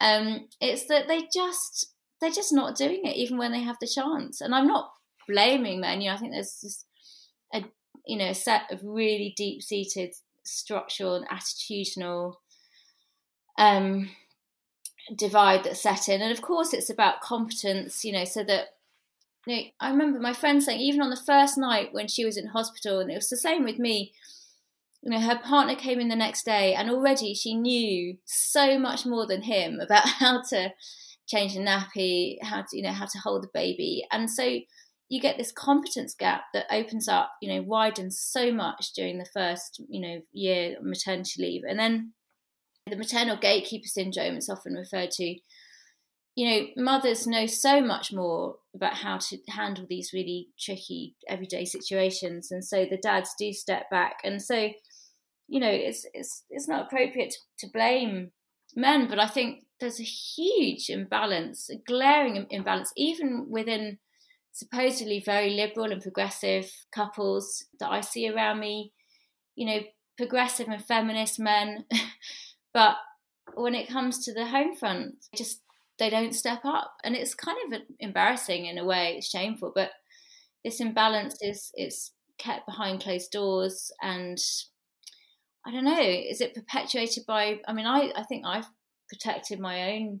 um, 0.00 0.46
it's 0.60 0.86
that 0.86 1.08
they 1.08 1.26
just 1.34 1.92
they're 2.20 2.30
just 2.30 2.52
not 2.52 2.76
doing 2.76 3.04
it 3.04 3.16
even 3.16 3.36
when 3.36 3.50
they 3.50 3.62
have 3.62 3.78
the 3.80 3.90
chance. 3.92 4.40
And 4.40 4.54
I'm 4.54 4.68
not 4.68 4.92
blaming 5.28 5.80
men. 5.80 6.00
You 6.00 6.10
know, 6.10 6.14
I 6.14 6.18
think 6.18 6.32
there's 6.32 6.60
just 6.60 6.86
a 7.52 7.64
you 8.06 8.16
know, 8.16 8.28
a 8.28 8.34
set 8.34 8.70
of 8.70 8.80
really 8.84 9.34
deep 9.36 9.60
seated 9.60 10.14
structural 10.44 11.16
and 11.16 11.28
attitudinal 11.28 12.34
um, 13.58 14.10
divide 15.16 15.64
that's 15.64 15.82
set 15.82 16.08
in. 16.08 16.22
And 16.22 16.30
of 16.30 16.42
course, 16.42 16.72
it's 16.72 16.90
about 16.90 17.22
competence, 17.22 18.04
you 18.04 18.12
know, 18.12 18.24
so 18.24 18.44
that. 18.44 18.68
You 19.46 19.56
know, 19.56 19.62
I 19.80 19.90
remember 19.90 20.18
my 20.18 20.32
friend 20.32 20.62
saying, 20.62 20.80
even 20.80 21.02
on 21.02 21.10
the 21.10 21.16
first 21.16 21.56
night 21.56 21.92
when 21.92 22.08
she 22.08 22.24
was 22.24 22.36
in 22.36 22.48
hospital, 22.48 23.00
and 23.00 23.10
it 23.10 23.14
was 23.14 23.28
the 23.28 23.36
same 23.36 23.64
with 23.64 23.78
me, 23.78 24.12
you 25.02 25.10
know, 25.10 25.20
her 25.20 25.38
partner 25.38 25.76
came 25.76 26.00
in 26.00 26.08
the 26.08 26.16
next 26.16 26.44
day, 26.44 26.74
and 26.74 26.90
already 26.90 27.34
she 27.34 27.54
knew 27.54 28.16
so 28.24 28.78
much 28.78 29.06
more 29.06 29.26
than 29.26 29.42
him 29.42 29.78
about 29.80 30.08
how 30.18 30.42
to 30.50 30.72
change 31.26 31.56
a 31.56 31.60
nappy, 31.60 32.36
how 32.42 32.62
to, 32.62 32.76
you 32.76 32.82
know, 32.82 32.92
how 32.92 33.06
to 33.06 33.18
hold 33.18 33.42
the 33.42 33.48
baby. 33.54 34.04
And 34.10 34.30
so 34.30 34.58
you 35.08 35.20
get 35.20 35.38
this 35.38 35.52
competence 35.52 36.14
gap 36.14 36.44
that 36.52 36.66
opens 36.70 37.08
up, 37.08 37.32
you 37.40 37.48
know, 37.48 37.62
widens 37.62 38.18
so 38.20 38.52
much 38.52 38.92
during 38.94 39.18
the 39.18 39.28
first, 39.32 39.80
you 39.88 40.00
know, 40.00 40.20
year 40.32 40.76
maternity 40.82 41.42
leave. 41.42 41.62
And 41.68 41.78
then 41.78 42.12
the 42.88 42.96
maternal 42.96 43.36
gatekeeper 43.36 43.86
syndrome 43.86 44.36
is 44.36 44.48
often 44.48 44.74
referred 44.74 45.10
to. 45.12 45.36
You 46.36 46.48
know, 46.48 46.66
mothers 46.76 47.26
know 47.26 47.46
so 47.46 47.80
much 47.80 48.12
more 48.12 48.56
about 48.74 48.94
how 48.94 49.16
to 49.16 49.38
handle 49.48 49.86
these 49.88 50.12
really 50.12 50.48
tricky 50.60 51.16
everyday 51.28 51.64
situations. 51.64 52.50
And 52.50 52.62
so 52.62 52.84
the 52.84 52.98
dads 52.98 53.34
do 53.38 53.52
step 53.52 53.88
back. 53.90 54.18
And 54.22 54.40
so, 54.40 54.70
you 55.48 55.60
know, 55.60 55.70
it's 55.70 56.06
it's 56.12 56.44
it's 56.50 56.68
not 56.68 56.86
appropriate 56.86 57.30
to, 57.30 57.66
to 57.66 57.72
blame 57.72 58.32
men, 58.74 59.08
but 59.08 59.18
I 59.18 59.26
think 59.26 59.64
there's 59.80 60.00
a 60.00 60.04
huge 60.04 60.88
imbalance, 60.90 61.70
a 61.70 61.76
glaring 61.76 62.46
imbalance, 62.50 62.92
even 62.96 63.46
within 63.48 63.98
supposedly 64.52 65.20
very 65.20 65.50
liberal 65.50 65.92
and 65.92 66.02
progressive 66.02 66.70
couples 66.90 67.66
that 67.78 67.90
I 67.90 68.00
see 68.00 68.28
around 68.28 68.60
me, 68.60 68.92
you 69.54 69.66
know, 69.66 69.80
progressive 70.16 70.68
and 70.68 70.82
feminist 70.82 71.38
men. 71.38 71.84
but 72.72 72.96
when 73.54 73.74
it 73.74 73.88
comes 73.88 74.24
to 74.24 74.32
the 74.32 74.46
home 74.46 74.74
front, 74.74 75.16
just 75.34 75.60
they 75.98 76.10
don't 76.10 76.34
step 76.34 76.64
up, 76.64 76.94
and 77.04 77.14
it's 77.14 77.34
kind 77.34 77.56
of 77.66 77.80
embarrassing 78.00 78.66
in 78.66 78.78
a 78.78 78.84
way. 78.84 79.14
It's 79.16 79.28
shameful, 79.28 79.72
but 79.74 79.90
this 80.64 80.80
imbalance 80.80 81.38
is 81.40 81.70
it's 81.74 82.12
kept 82.38 82.66
behind 82.66 83.00
closed 83.00 83.30
doors, 83.30 83.90
and 84.02 84.38
I 85.66 85.70
don't 85.70 85.84
know. 85.84 86.00
Is 86.00 86.40
it 86.40 86.54
perpetuated 86.54 87.24
by? 87.26 87.60
I 87.66 87.72
mean, 87.72 87.86
I 87.86 88.12
I 88.16 88.24
think 88.24 88.44
I've 88.46 88.68
protected 89.08 89.60
my 89.60 89.94
own 89.94 90.20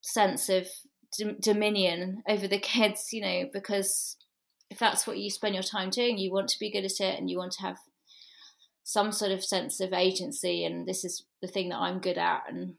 sense 0.00 0.48
of 0.48 0.68
d- 1.16 1.36
dominion 1.40 2.22
over 2.28 2.46
the 2.46 2.58
kids, 2.58 3.08
you 3.12 3.22
know, 3.22 3.48
because 3.52 4.16
if 4.70 4.78
that's 4.78 5.06
what 5.06 5.18
you 5.18 5.30
spend 5.30 5.54
your 5.54 5.62
time 5.62 5.90
doing, 5.90 6.18
you 6.18 6.32
want 6.32 6.48
to 6.48 6.58
be 6.58 6.70
good 6.70 6.84
at 6.84 7.00
it, 7.00 7.18
and 7.18 7.30
you 7.30 7.38
want 7.38 7.52
to 7.52 7.62
have 7.62 7.78
some 8.84 9.10
sort 9.10 9.32
of 9.32 9.44
sense 9.44 9.80
of 9.80 9.92
agency, 9.92 10.64
and 10.64 10.86
this 10.86 11.04
is 11.04 11.24
the 11.40 11.48
thing 11.48 11.70
that 11.70 11.78
I'm 11.78 11.98
good 11.98 12.18
at, 12.18 12.42
and 12.48 12.74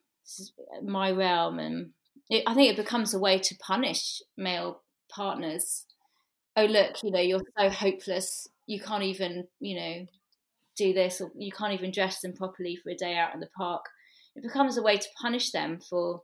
my 0.84 1.12
realm, 1.12 1.60
and 1.60 1.92
it, 2.30 2.44
I 2.48 2.54
think 2.54 2.72
it 2.72 2.82
becomes 2.84 3.14
a 3.14 3.20
way 3.20 3.40
to 3.40 3.56
punish 3.56 4.22
male 4.38 4.82
partners. 5.10 5.86
Oh, 6.56 6.66
look, 6.66 7.04
you 7.04 7.12
know, 7.12 7.20
you're 7.20 7.42
so 7.58 7.70
hopeless. 7.70 8.48
You 8.66 8.80
can't 8.80 9.04
even, 9.04 9.48
you 9.60 9.80
know, 9.80 10.06
do 10.76 10.94
this, 10.94 11.22
or 11.22 11.32
you 11.38 11.52
can't 11.52 11.74
even 11.74 11.92
dress 11.92 12.22
them 12.22 12.34
properly 12.34 12.76
for 12.76 12.90
a 12.90 12.96
day 12.96 13.16
out 13.16 13.34
in 13.34 13.40
the 13.40 13.50
park. 13.58 13.86
It 14.36 14.44
becomes 14.44 14.78
a 14.78 14.84
way 14.84 14.98
to 14.98 15.08
punish 15.20 15.52
them 15.52 15.80
for 15.80 16.22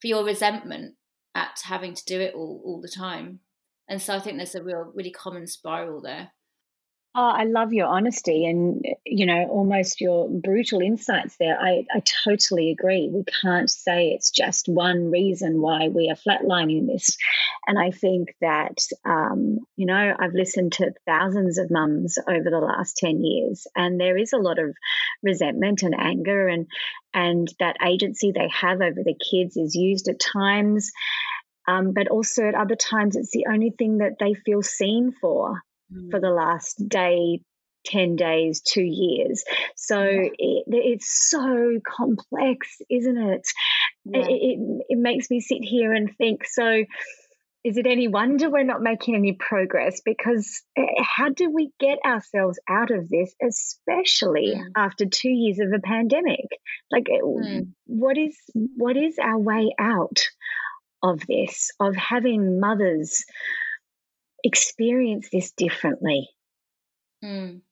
for 0.00 0.06
your 0.06 0.24
resentment 0.24 0.94
at 1.34 1.60
having 1.64 1.94
to 1.94 2.04
do 2.04 2.20
it 2.20 2.34
all 2.34 2.62
all 2.64 2.80
the 2.80 2.88
time. 2.88 3.40
And 3.88 4.00
so 4.02 4.14
I 4.14 4.20
think 4.20 4.36
there's 4.36 4.54
a 4.54 4.62
real, 4.62 4.92
really 4.94 5.10
common 5.10 5.46
spiral 5.46 6.00
there. 6.00 6.32
Oh, 7.20 7.30
I 7.30 7.46
love 7.46 7.72
your 7.72 7.88
honesty 7.88 8.46
and 8.46 8.80
you 9.04 9.26
know 9.26 9.48
almost 9.50 10.00
your 10.00 10.28
brutal 10.30 10.80
insights 10.80 11.36
there. 11.40 11.58
I, 11.60 11.84
I 11.92 12.00
totally 12.24 12.70
agree. 12.70 13.10
We 13.12 13.24
can't 13.42 13.68
say 13.68 14.10
it's 14.10 14.30
just 14.30 14.68
one 14.68 15.10
reason 15.10 15.60
why 15.60 15.88
we 15.88 16.10
are 16.10 16.14
flatlining 16.14 16.86
this. 16.86 17.16
And 17.66 17.76
I 17.76 17.90
think 17.90 18.36
that 18.40 18.78
um, 19.04 19.58
you 19.74 19.86
know 19.86 20.14
I've 20.16 20.32
listened 20.32 20.74
to 20.74 20.92
thousands 21.06 21.58
of 21.58 21.72
mums 21.72 22.18
over 22.28 22.50
the 22.50 22.60
last 22.60 22.96
ten 22.98 23.24
years, 23.24 23.66
and 23.74 24.00
there 24.00 24.16
is 24.16 24.32
a 24.32 24.38
lot 24.38 24.60
of 24.60 24.76
resentment 25.20 25.82
and 25.82 25.96
anger, 25.98 26.46
and 26.46 26.68
and 27.12 27.52
that 27.58 27.78
agency 27.84 28.30
they 28.30 28.48
have 28.48 28.80
over 28.80 29.02
the 29.02 29.18
kids 29.18 29.56
is 29.56 29.74
used 29.74 30.06
at 30.06 30.20
times. 30.20 30.92
Um, 31.66 31.94
but 31.94 32.06
also 32.06 32.46
at 32.46 32.54
other 32.54 32.76
times, 32.76 33.16
it's 33.16 33.32
the 33.32 33.46
only 33.50 33.74
thing 33.76 33.98
that 33.98 34.18
they 34.20 34.34
feel 34.34 34.62
seen 34.62 35.12
for 35.20 35.64
mm. 35.92 36.10
for 36.10 36.20
the 36.20 36.30
last 36.30 36.88
day 36.88 37.40
10 37.88 38.16
days, 38.16 38.60
two 38.60 38.82
years. 38.82 39.44
So 39.76 40.02
yeah. 40.02 40.28
it, 40.38 40.64
it's 40.68 41.30
so 41.30 41.80
complex, 41.86 42.76
isn't 42.90 43.16
it? 43.16 43.46
Yeah. 44.04 44.20
It, 44.20 44.30
it? 44.30 44.84
It 44.90 44.98
makes 44.98 45.30
me 45.30 45.40
sit 45.40 45.62
here 45.62 45.92
and 45.92 46.14
think 46.16 46.44
so. 46.46 46.84
Is 47.64 47.76
it 47.76 47.86
any 47.86 48.06
wonder 48.08 48.48
we're 48.48 48.62
not 48.62 48.82
making 48.82 49.16
any 49.16 49.32
progress? 49.32 50.00
Because 50.04 50.62
eh, 50.76 50.82
how 51.02 51.28
do 51.28 51.50
we 51.52 51.70
get 51.80 51.98
ourselves 52.06 52.58
out 52.68 52.90
of 52.90 53.08
this, 53.08 53.34
especially 53.42 54.54
mm. 54.54 54.64
after 54.76 55.06
two 55.06 55.30
years 55.30 55.58
of 55.58 55.72
a 55.74 55.80
pandemic? 55.80 56.46
Like, 56.90 57.06
mm. 57.06 57.68
what 57.86 58.16
is 58.16 58.36
what 58.54 58.96
is 58.96 59.18
our 59.20 59.38
way 59.38 59.74
out 59.78 60.20
of 61.02 61.20
this? 61.26 61.70
Of 61.80 61.96
having 61.96 62.60
mothers 62.60 63.24
experience 64.44 65.28
this 65.30 65.52
differently. 65.52 66.28
Mm. 67.24 67.62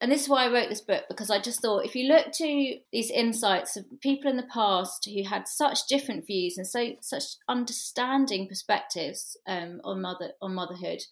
And 0.00 0.10
this 0.10 0.22
is 0.22 0.28
why 0.28 0.44
I 0.44 0.52
wrote 0.52 0.68
this 0.70 0.80
book 0.80 1.04
because 1.08 1.30
I 1.30 1.40
just 1.40 1.60
thought 1.60 1.84
if 1.84 1.94
you 1.94 2.08
look 2.08 2.32
to 2.32 2.76
these 2.92 3.10
insights 3.10 3.76
of 3.76 3.84
people 4.00 4.30
in 4.30 4.36
the 4.36 4.48
past 4.52 5.06
who 5.06 5.28
had 5.28 5.46
such 5.46 5.86
different 5.86 6.26
views 6.26 6.56
and 6.56 6.66
so 6.66 6.92
such 7.02 7.24
understanding 7.48 8.48
perspectives 8.48 9.36
um, 9.46 9.80
on 9.84 10.00
mother 10.00 10.30
on 10.40 10.54
motherhood, 10.54 11.02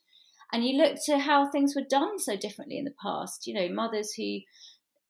and 0.53 0.65
you 0.65 0.79
look 0.79 0.97
to 1.07 1.19
how 1.19 1.51
things 1.51 1.75
were 1.75 1.87
done 1.89 2.19
so 2.19 2.37
differently 2.37 2.79
in 2.79 2.85
the 2.85 2.95
past, 3.03 3.47
you 3.47 3.55
know, 3.55 3.69
mothers 3.69 4.15
who 4.15 4.39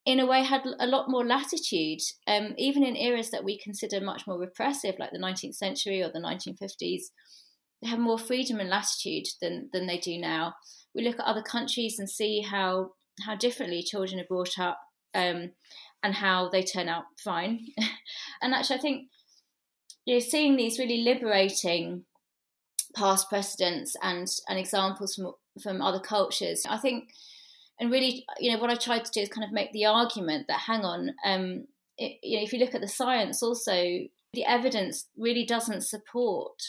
in 0.06 0.20
a 0.20 0.26
way 0.26 0.42
had 0.42 0.62
a 0.80 0.86
lot 0.86 1.08
more 1.08 1.24
latitude, 1.24 2.00
um, 2.26 2.54
even 2.58 2.84
in 2.84 2.96
eras 2.96 3.30
that 3.30 3.44
we 3.44 3.58
consider 3.58 4.00
much 4.00 4.26
more 4.26 4.38
repressive, 4.38 4.96
like 4.98 5.12
the 5.12 5.18
19th 5.18 5.54
century 5.54 6.02
or 6.02 6.10
the 6.12 6.18
1950s 6.18 7.04
they 7.84 7.90
have 7.90 7.98
more 7.98 8.18
freedom 8.18 8.60
and 8.60 8.70
latitude 8.70 9.26
than 9.42 9.68
than 9.72 9.86
they 9.86 9.98
do 9.98 10.18
now. 10.18 10.54
We 10.94 11.04
look 11.04 11.20
at 11.20 11.26
other 11.26 11.42
countries 11.42 11.98
and 11.98 12.08
see 12.08 12.40
how 12.40 12.92
how 13.24 13.36
differently 13.36 13.82
children 13.82 14.18
are 14.18 14.24
brought 14.24 14.58
up 14.58 14.80
um, 15.14 15.50
and 16.02 16.14
how 16.14 16.48
they 16.48 16.62
turn 16.62 16.88
out 16.88 17.04
fine. 17.22 17.66
and 18.42 18.54
actually, 18.54 18.78
I 18.78 18.80
think 18.80 19.08
you 20.06 20.14
know 20.14 20.20
seeing 20.20 20.56
these 20.56 20.78
really 20.78 21.02
liberating 21.02 22.06
past 22.96 23.28
precedents 23.28 23.96
and 24.02 24.26
and 24.48 24.58
examples 24.58 25.14
from 25.14 25.34
from 25.62 25.82
other 25.82 26.00
cultures, 26.00 26.64
I 26.68 26.78
think. 26.78 27.10
And 27.80 27.90
really, 27.90 28.24
you 28.38 28.52
know, 28.52 28.58
what 28.60 28.70
I 28.70 28.76
tried 28.76 29.04
to 29.04 29.10
do 29.10 29.20
is 29.20 29.28
kind 29.28 29.44
of 29.44 29.52
make 29.52 29.72
the 29.72 29.86
argument 29.86 30.46
that, 30.46 30.60
hang 30.60 30.84
on, 30.84 31.10
um, 31.24 31.66
it, 31.98 32.20
you 32.22 32.36
know, 32.36 32.44
if 32.44 32.52
you 32.52 32.60
look 32.60 32.72
at 32.72 32.80
the 32.80 32.86
science, 32.86 33.42
also 33.42 33.72
the 34.32 34.44
evidence 34.46 35.06
really 35.16 35.44
doesn't 35.44 35.80
support 35.82 36.62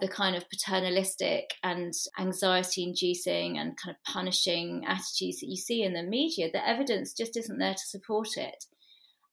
the 0.00 0.08
kind 0.08 0.36
of 0.36 0.48
paternalistic 0.48 1.50
and 1.62 1.92
anxiety 2.18 2.82
inducing 2.82 3.58
and 3.58 3.76
kind 3.76 3.94
of 3.94 4.12
punishing 4.12 4.84
attitudes 4.86 5.40
that 5.40 5.48
you 5.48 5.56
see 5.56 5.82
in 5.82 5.92
the 5.92 6.02
media, 6.02 6.50
the 6.52 6.66
evidence 6.66 7.12
just 7.12 7.36
isn't 7.36 7.58
there 7.58 7.74
to 7.74 7.86
support 7.86 8.36
it. 8.36 8.64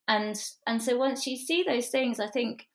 And 0.07 0.35
and 0.65 0.81
so 0.81 0.97
once 0.97 1.27
you 1.27 1.35
see 1.37 1.63
those 1.63 1.87
things, 1.87 2.19
I 2.19 2.27
think 2.27 2.67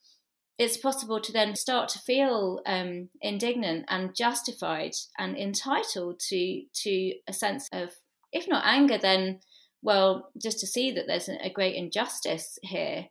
it's 0.59 0.77
possible 0.77 1.21
to 1.21 1.33
then 1.33 1.57
start 1.57 1.89
to 1.91 1.99
feel 1.99 2.61
um, 2.67 3.09
indignant 3.21 3.87
and 3.89 4.15
justified 4.15 4.93
and 5.19 5.37
entitled 5.37 6.21
to 6.29 6.63
to 6.83 7.15
a 7.27 7.33
sense 7.33 7.69
of, 7.73 7.91
if 8.33 8.47
not 8.49 8.65
anger, 8.67 8.99
then 8.99 9.41
well, 9.83 10.31
just 10.41 10.61
to 10.61 10.67
see 10.67 10.93
that 10.93 11.07
there's 11.07 11.29
a 11.29 11.51
great 11.51 11.75
injustice 11.75 12.59
here 12.63 13.07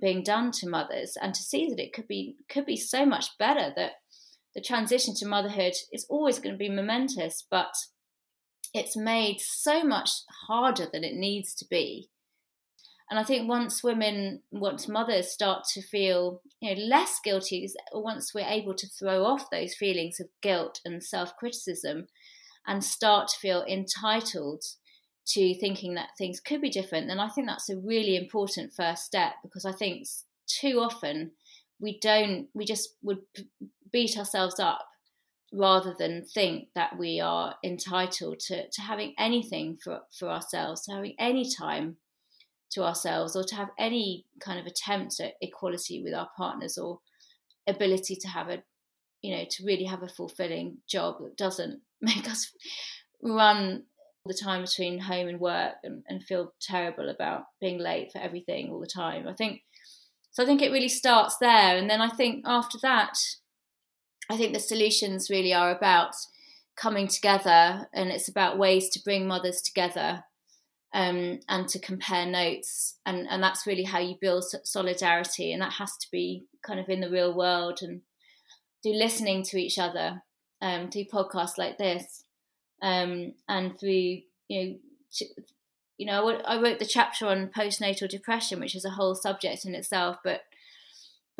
being 0.00 0.22
done 0.22 0.50
to 0.50 0.68
mothers, 0.68 1.16
and 1.20 1.34
to 1.34 1.42
see 1.42 1.68
that 1.68 1.80
it 1.80 1.92
could 1.92 2.08
be 2.08 2.36
could 2.48 2.66
be 2.66 2.76
so 2.76 3.06
much 3.06 3.38
better 3.38 3.72
that 3.76 3.92
the 4.60 4.66
transition 4.66 5.14
to 5.14 5.26
motherhood 5.26 5.72
is 5.90 6.06
always 6.10 6.38
going 6.38 6.54
to 6.54 6.58
be 6.58 6.68
momentous, 6.68 7.46
but 7.50 7.72
it's 8.74 8.96
made 8.96 9.40
so 9.40 9.82
much 9.82 10.10
harder 10.46 10.86
than 10.92 11.02
it 11.02 11.14
needs 11.14 11.54
to 11.54 11.66
be. 11.70 12.10
And 13.08 13.18
I 13.18 13.24
think 13.24 13.48
once 13.48 13.82
women, 13.82 14.42
once 14.52 14.86
mothers 14.86 15.32
start 15.32 15.64
to 15.72 15.82
feel 15.82 16.42
you 16.60 16.74
know, 16.74 16.82
less 16.82 17.18
guilty, 17.24 17.66
once 17.92 18.32
we're 18.34 18.46
able 18.46 18.74
to 18.74 18.86
throw 18.86 19.24
off 19.24 19.50
those 19.50 19.74
feelings 19.74 20.20
of 20.20 20.28
guilt 20.42 20.80
and 20.84 21.02
self 21.02 21.34
criticism 21.36 22.06
and 22.66 22.84
start 22.84 23.28
to 23.28 23.38
feel 23.38 23.64
entitled 23.66 24.62
to 25.28 25.58
thinking 25.58 25.94
that 25.94 26.10
things 26.18 26.38
could 26.38 26.60
be 26.60 26.70
different, 26.70 27.08
then 27.08 27.18
I 27.18 27.30
think 27.30 27.48
that's 27.48 27.70
a 27.70 27.78
really 27.78 28.14
important 28.14 28.74
first 28.76 29.06
step 29.06 29.32
because 29.42 29.64
I 29.64 29.72
think 29.72 30.06
too 30.46 30.80
often 30.80 31.32
we 31.80 31.98
don't, 31.98 32.48
we 32.54 32.66
just 32.66 32.90
would 33.02 33.20
beat 33.92 34.16
ourselves 34.18 34.58
up 34.58 34.86
rather 35.52 35.94
than 35.98 36.24
think 36.24 36.68
that 36.74 36.96
we 36.98 37.20
are 37.20 37.56
entitled 37.64 38.38
to, 38.38 38.68
to 38.70 38.80
having 38.82 39.14
anything 39.18 39.76
for, 39.82 40.00
for 40.16 40.28
ourselves, 40.28 40.84
to 40.84 40.92
having 40.92 41.14
any 41.18 41.48
time 41.58 41.96
to 42.70 42.84
ourselves, 42.84 43.34
or 43.34 43.42
to 43.42 43.56
have 43.56 43.70
any 43.78 44.24
kind 44.40 44.60
of 44.60 44.66
attempt 44.66 45.18
at 45.18 45.34
equality 45.40 46.02
with 46.04 46.14
our 46.14 46.28
partners 46.36 46.78
or 46.78 47.00
ability 47.66 48.14
to 48.14 48.28
have 48.28 48.48
a, 48.48 48.62
you 49.22 49.36
know, 49.36 49.44
to 49.50 49.64
really 49.64 49.84
have 49.84 50.04
a 50.04 50.08
fulfilling 50.08 50.78
job 50.88 51.16
that 51.20 51.36
doesn't 51.36 51.80
make 52.00 52.30
us 52.30 52.52
run 53.22 53.84
the 54.26 54.38
time 54.40 54.62
between 54.62 55.00
home 55.00 55.28
and 55.28 55.40
work 55.40 55.74
and, 55.82 56.04
and 56.08 56.22
feel 56.22 56.52
terrible 56.60 57.08
about 57.08 57.44
being 57.60 57.78
late 57.78 58.12
for 58.12 58.18
everything 58.18 58.70
all 58.70 58.78
the 58.78 58.86
time. 58.86 59.26
I 59.26 59.32
think 59.32 59.62
so 60.32 60.42
I 60.44 60.46
think 60.46 60.62
it 60.62 60.70
really 60.70 60.88
starts 60.88 61.36
there. 61.38 61.76
And 61.76 61.90
then 61.90 62.00
I 62.00 62.08
think 62.08 62.44
after 62.46 62.78
that, 62.82 63.18
I 64.30 64.36
think 64.36 64.54
the 64.54 64.60
solutions 64.60 65.28
really 65.28 65.52
are 65.52 65.74
about 65.74 66.14
coming 66.76 67.08
together 67.08 67.88
and 67.92 68.10
it's 68.10 68.28
about 68.28 68.58
ways 68.58 68.88
to 68.90 69.02
bring 69.02 69.26
mothers 69.26 69.60
together 69.60 70.22
um, 70.94 71.40
and 71.48 71.66
to 71.68 71.80
compare 71.80 72.24
notes. 72.26 72.96
And, 73.04 73.26
and 73.28 73.42
that's 73.42 73.66
really 73.66 73.82
how 73.82 73.98
you 73.98 74.14
build 74.20 74.44
solidarity. 74.62 75.52
And 75.52 75.60
that 75.62 75.74
has 75.74 75.96
to 75.96 76.06
be 76.12 76.44
kind 76.62 76.78
of 76.78 76.88
in 76.88 77.00
the 77.00 77.10
real 77.10 77.36
world 77.36 77.80
and 77.82 78.02
through 78.84 78.94
listening 78.94 79.42
to 79.44 79.58
each 79.58 79.78
other, 79.80 80.22
um, 80.62 80.90
through 80.90 81.06
podcasts 81.12 81.58
like 81.58 81.76
this, 81.76 82.22
um, 82.82 83.34
and 83.48 83.78
through, 83.78 84.20
you 84.48 84.62
know, 84.62 84.74
you 85.98 86.06
know, 86.06 86.40
I 86.46 86.62
wrote 86.62 86.78
the 86.78 86.86
chapter 86.86 87.26
on 87.26 87.50
postnatal 87.54 88.08
depression, 88.08 88.60
which 88.60 88.76
is 88.76 88.84
a 88.86 88.90
whole 88.90 89.14
subject 89.14 89.66
in 89.66 89.74
itself, 89.74 90.18
but 90.24 90.42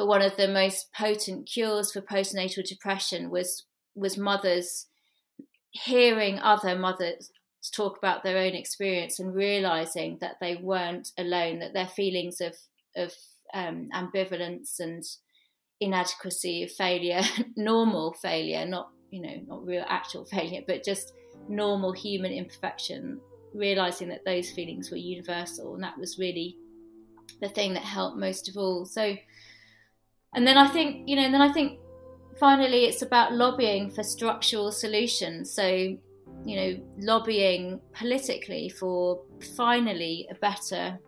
but 0.00 0.06
one 0.06 0.22
of 0.22 0.34
the 0.38 0.48
most 0.48 0.94
potent 0.94 1.46
cures 1.46 1.92
for 1.92 2.00
postnatal 2.00 2.66
depression 2.66 3.28
was 3.28 3.66
was 3.94 4.16
mothers 4.16 4.86
hearing 5.72 6.38
other 6.38 6.74
mothers 6.74 7.30
talk 7.74 7.98
about 7.98 8.22
their 8.22 8.38
own 8.38 8.54
experience 8.54 9.20
and 9.20 9.34
realizing 9.34 10.16
that 10.22 10.36
they 10.40 10.56
weren't 10.56 11.10
alone, 11.18 11.58
that 11.58 11.74
their 11.74 11.86
feelings 11.86 12.40
of 12.40 12.56
of 12.96 13.12
um, 13.52 13.90
ambivalence 13.92 14.80
and 14.80 15.04
inadequacy 15.80 16.62
of 16.62 16.72
failure, 16.72 17.20
normal 17.58 18.14
failure, 18.14 18.64
not 18.64 18.88
you 19.10 19.20
know 19.20 19.38
not 19.46 19.66
real 19.66 19.84
actual 19.86 20.24
failure, 20.34 20.62
but 20.66 20.82
just 20.82 21.12
normal 21.46 21.92
human 21.92 22.32
imperfection. 22.32 23.20
Realizing 23.52 24.08
that 24.08 24.24
those 24.24 24.50
feelings 24.50 24.90
were 24.90 24.96
universal, 24.96 25.74
and 25.74 25.84
that 25.84 25.98
was 25.98 26.18
really 26.18 26.56
the 27.42 27.50
thing 27.50 27.74
that 27.74 27.82
helped 27.82 28.16
most 28.16 28.48
of 28.48 28.56
all. 28.56 28.86
So, 28.86 29.14
and 30.34 30.46
then 30.46 30.56
I 30.56 30.68
think 30.68 31.08
you 31.08 31.16
know, 31.16 31.22
and 31.22 31.34
then 31.34 31.42
I 31.42 31.52
think 31.52 31.80
finally 32.38 32.84
it's 32.84 33.02
about 33.02 33.32
lobbying 33.32 33.90
for 33.90 34.02
structural 34.02 34.72
solutions. 34.72 35.52
So, 35.52 35.66
you 35.66 36.56
know, 36.56 36.80
lobbying 36.98 37.80
politically 37.92 38.68
for 38.70 39.22
finally 39.56 40.26
a 40.30 40.34
better 40.34 40.98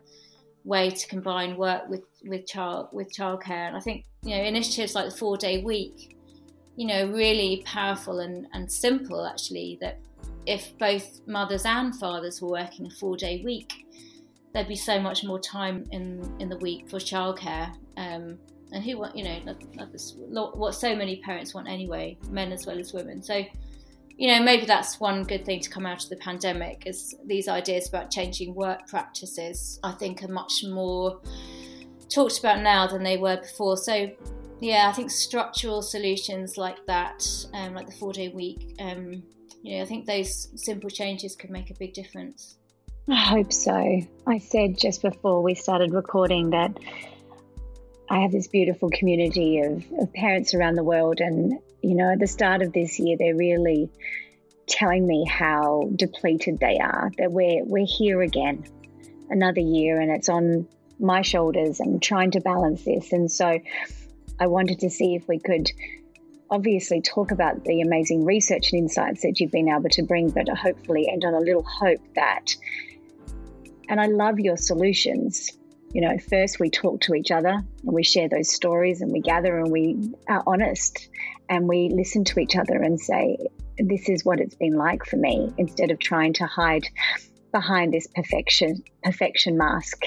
way 0.64 0.90
to 0.90 1.08
combine 1.08 1.56
work 1.56 1.88
with 1.88 2.02
with 2.24 2.46
child 2.46 2.88
with 2.92 3.12
childcare. 3.12 3.68
And 3.68 3.76
I 3.76 3.80
think 3.80 4.04
you 4.22 4.36
know 4.36 4.42
initiatives 4.42 4.94
like 4.94 5.10
the 5.10 5.16
four 5.16 5.36
day 5.36 5.62
week, 5.62 6.16
you 6.76 6.86
know, 6.86 7.06
really 7.06 7.62
powerful 7.64 8.20
and, 8.20 8.46
and 8.52 8.70
simple 8.70 9.26
actually. 9.26 9.78
That 9.80 10.00
if 10.46 10.76
both 10.78 11.20
mothers 11.26 11.64
and 11.64 11.94
fathers 11.94 12.42
were 12.42 12.50
working 12.50 12.86
a 12.86 12.90
four 12.90 13.16
day 13.16 13.42
week, 13.44 13.86
there'd 14.52 14.68
be 14.68 14.76
so 14.76 15.00
much 15.00 15.24
more 15.24 15.38
time 15.38 15.86
in 15.92 16.36
in 16.40 16.48
the 16.48 16.58
week 16.58 16.90
for 16.90 16.98
childcare. 16.98 17.74
Um, 17.96 18.38
and 18.72 18.82
who 18.82 18.98
want 18.98 19.16
you 19.16 19.24
know 19.24 20.50
what 20.54 20.74
so 20.74 20.94
many 20.96 21.16
parents 21.16 21.54
want 21.54 21.68
anyway, 21.68 22.16
men 22.30 22.52
as 22.52 22.66
well 22.66 22.78
as 22.78 22.92
women. 22.92 23.22
So 23.22 23.44
you 24.16 24.28
know, 24.28 24.42
maybe 24.42 24.66
that's 24.66 25.00
one 25.00 25.24
good 25.24 25.44
thing 25.44 25.60
to 25.60 25.70
come 25.70 25.86
out 25.86 26.04
of 26.04 26.10
the 26.10 26.16
pandemic 26.16 26.84
is 26.86 27.14
these 27.24 27.48
ideas 27.48 27.88
about 27.88 28.10
changing 28.10 28.54
work 28.54 28.86
practices, 28.86 29.80
I 29.82 29.92
think, 29.92 30.22
are 30.22 30.28
much 30.28 30.64
more 30.64 31.20
talked 32.08 32.38
about 32.38 32.60
now 32.60 32.86
than 32.86 33.02
they 33.02 33.16
were 33.16 33.38
before. 33.38 33.76
So, 33.76 34.10
yeah, 34.60 34.88
I 34.88 34.92
think 34.92 35.10
structural 35.10 35.82
solutions 35.82 36.56
like 36.56 36.84
that, 36.86 37.26
um, 37.54 37.74
like 37.74 37.86
the 37.86 37.96
four 37.96 38.12
day 38.12 38.28
week, 38.28 38.74
um, 38.78 39.22
you 39.62 39.76
know, 39.76 39.82
I 39.82 39.86
think 39.86 40.06
those 40.06 40.48
simple 40.56 40.90
changes 40.90 41.34
could 41.34 41.50
make 41.50 41.70
a 41.70 41.74
big 41.74 41.94
difference. 41.94 42.58
I 43.08 43.16
hope 43.16 43.52
so. 43.52 44.00
I 44.26 44.38
said 44.38 44.78
just 44.78 45.02
before 45.02 45.42
we 45.42 45.54
started 45.54 45.92
recording 45.92 46.50
that 46.50 46.78
I 48.12 48.20
have 48.20 48.30
this 48.30 48.46
beautiful 48.46 48.90
community 48.90 49.60
of, 49.60 49.86
of 49.98 50.12
parents 50.12 50.52
around 50.52 50.74
the 50.74 50.84
world, 50.84 51.20
and 51.20 51.58
you 51.80 51.94
know, 51.94 52.12
at 52.12 52.18
the 52.18 52.26
start 52.26 52.60
of 52.60 52.70
this 52.70 52.98
year, 52.98 53.16
they're 53.18 53.34
really 53.34 53.88
telling 54.68 55.06
me 55.06 55.24
how 55.24 55.88
depleted 55.96 56.60
they 56.60 56.76
are. 56.76 57.10
That 57.16 57.32
we're 57.32 57.64
we're 57.64 57.86
here 57.86 58.20
again, 58.20 58.64
another 59.30 59.62
year, 59.62 59.98
and 59.98 60.10
it's 60.10 60.28
on 60.28 60.68
my 61.00 61.22
shoulders 61.22 61.80
and 61.80 62.02
trying 62.02 62.32
to 62.32 62.40
balance 62.42 62.84
this. 62.84 63.12
And 63.12 63.32
so, 63.32 63.58
I 64.38 64.46
wanted 64.46 64.80
to 64.80 64.90
see 64.90 65.14
if 65.14 65.26
we 65.26 65.38
could 65.38 65.72
obviously 66.50 67.00
talk 67.00 67.30
about 67.30 67.64
the 67.64 67.80
amazing 67.80 68.26
research 68.26 68.72
and 68.74 68.82
insights 68.82 69.22
that 69.22 69.40
you've 69.40 69.52
been 69.52 69.70
able 69.70 69.88
to 69.88 70.02
bring, 70.02 70.28
but 70.28 70.50
hopefully 70.50 71.08
end 71.10 71.24
on 71.24 71.32
a 71.32 71.40
little 71.40 71.64
hope 71.64 72.02
that. 72.14 72.54
And 73.88 73.98
I 73.98 74.08
love 74.08 74.38
your 74.38 74.58
solutions 74.58 75.50
you 75.92 76.00
know, 76.00 76.16
first 76.18 76.58
we 76.58 76.70
talk 76.70 77.00
to 77.02 77.14
each 77.14 77.30
other 77.30 77.50
and 77.50 77.66
we 77.82 78.02
share 78.02 78.28
those 78.28 78.52
stories 78.52 79.00
and 79.00 79.12
we 79.12 79.20
gather 79.20 79.58
and 79.58 79.70
we 79.70 80.12
are 80.28 80.42
honest 80.46 81.08
and 81.48 81.68
we 81.68 81.90
listen 81.90 82.24
to 82.24 82.40
each 82.40 82.56
other 82.56 82.76
and 82.76 82.98
say, 82.98 83.36
this 83.78 84.08
is 84.08 84.24
what 84.24 84.40
it's 84.40 84.54
been 84.54 84.76
like 84.76 85.04
for 85.04 85.16
me, 85.16 85.52
instead 85.58 85.90
of 85.90 85.98
trying 85.98 86.32
to 86.34 86.46
hide 86.46 86.86
behind 87.52 87.92
this 87.92 88.06
perfection 88.06 88.82
perfection 89.02 89.58
mask. 89.58 90.04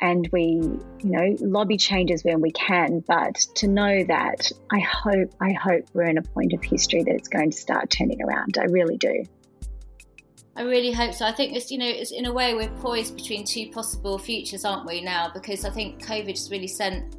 And 0.00 0.28
we, 0.32 0.60
you 0.60 0.82
know, 1.02 1.36
lobby 1.40 1.78
changes 1.78 2.24
when 2.24 2.40
we 2.40 2.50
can, 2.50 3.02
but 3.06 3.36
to 3.54 3.68
know 3.68 4.04
that 4.04 4.50
I 4.70 4.80
hope, 4.80 5.32
I 5.40 5.52
hope 5.52 5.84
we're 5.94 6.08
in 6.08 6.18
a 6.18 6.22
point 6.22 6.52
of 6.52 6.62
history 6.62 7.02
that 7.04 7.14
it's 7.14 7.28
going 7.28 7.52
to 7.52 7.56
start 7.56 7.90
turning 7.90 8.20
around. 8.22 8.58
I 8.58 8.64
really 8.64 8.98
do. 8.98 9.24
I 10.56 10.62
really 10.62 10.92
hope 10.92 11.14
so. 11.14 11.26
I 11.26 11.32
think 11.32 11.56
it's 11.56 11.70
you 11.70 11.78
know 11.78 11.88
it's 11.88 12.12
in 12.12 12.26
a 12.26 12.32
way 12.32 12.54
we're 12.54 12.68
poised 12.80 13.16
between 13.16 13.44
two 13.44 13.70
possible 13.70 14.18
futures, 14.18 14.64
aren't 14.64 14.86
we 14.86 15.00
now? 15.00 15.30
Because 15.32 15.64
I 15.64 15.70
think 15.70 16.04
COVID 16.04 16.30
has 16.30 16.50
really 16.50 16.68
sent 16.68 17.16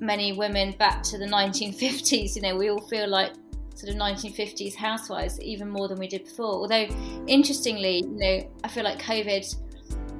many 0.00 0.32
women 0.32 0.74
back 0.78 1.02
to 1.04 1.18
the 1.18 1.26
1950s. 1.26 2.34
You 2.34 2.42
know, 2.42 2.56
we 2.56 2.70
all 2.70 2.80
feel 2.88 3.08
like 3.08 3.34
sort 3.74 3.94
of 3.94 4.00
1950s 4.00 4.74
housewives 4.74 5.40
even 5.40 5.68
more 5.68 5.88
than 5.88 5.98
we 5.98 6.08
did 6.08 6.24
before. 6.24 6.54
Although 6.54 6.86
interestingly, 7.26 7.98
you 7.98 8.18
know, 8.18 8.50
I 8.64 8.68
feel 8.68 8.84
like 8.84 9.00
COVID 9.00 9.56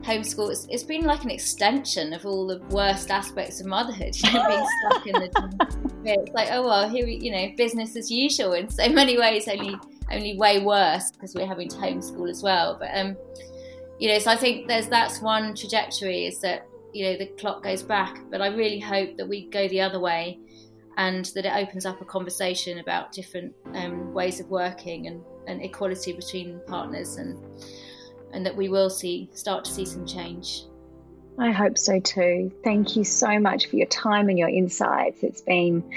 homeschool 0.03 0.51
it's, 0.51 0.67
it's 0.71 0.83
been 0.83 1.05
like 1.05 1.25
an 1.25 1.31
extension 1.31 2.13
of 2.13 2.27
all 2.27 2.47
the 2.47 2.59
worst 2.71 3.11
aspects 3.11 3.61
of 3.61 3.67
motherhood. 3.67 4.17
You 4.23 4.33
know, 4.33 4.49
being 4.49 4.67
stuck 4.81 5.07
in 5.07 5.13
the 5.15 5.91
it's 6.05 6.33
like 6.33 6.49
oh 6.51 6.65
well, 6.65 6.89
here 6.89 7.07
we 7.07 7.17
you 7.17 7.33
know 7.33 7.53
business 7.57 7.97
as 7.97 8.11
usual 8.11 8.53
in 8.53 8.69
so 8.69 8.89
many 8.89 9.19
ways. 9.19 9.49
Only 9.49 9.77
only 10.11 10.37
way 10.37 10.61
worse 10.61 11.11
because 11.11 11.35
we're 11.35 11.47
having 11.47 11.69
to 11.69 11.77
homeschool 11.77 12.29
as 12.31 12.43
well. 12.43 12.77
But 12.79 12.91
um, 12.95 13.17
you 13.99 14.09
know, 14.09 14.19
so 14.19 14.31
I 14.31 14.37
think 14.37 14.69
there's 14.69 14.89
that's 14.89 15.21
one 15.21 15.55
trajectory 15.55 16.27
is 16.27 16.41
that 16.41 16.67
you 16.93 17.05
know 17.07 17.17
the 17.17 17.27
clock 17.27 17.63
goes 17.63 17.83
back, 17.83 18.19
but 18.31 18.41
I 18.43 18.49
really 18.49 18.81
hope 18.81 19.17
that 19.17 19.29
we 19.29 19.49
go 19.49 19.69
the 19.69 19.81
other 19.81 20.01
way 20.01 20.39
and 20.97 21.27
that 21.35 21.47
it 21.47 21.53
opens 21.55 21.87
up 21.87 22.01
a 22.01 22.05
conversation 22.05 22.79
about 22.79 23.13
different 23.13 23.55
um, 23.75 24.13
ways 24.13 24.41
of 24.41 24.51
working 24.51 25.07
and, 25.07 25.23
and 25.47 25.63
equality 25.63 26.13
between 26.13 26.61
partners 26.67 27.17
and 27.17 27.39
and 28.33 28.47
that 28.47 28.57
we 28.57 28.69
will 28.69 28.91
see 28.91 29.31
start 29.33 29.65
to 29.65 29.71
see 29.71 29.85
some 29.85 30.07
change. 30.07 30.65
I 31.39 31.51
hope 31.51 31.79
so 31.79 31.99
too. 32.01 32.53
Thank 32.63 32.97
you 32.97 33.05
so 33.05 33.39
much 33.39 33.67
for 33.67 33.77
your 33.77 33.87
time 33.87 34.29
and 34.29 34.39
your 34.39 34.49
insights. 34.49 35.23
It's 35.23 35.41
been 35.41 35.91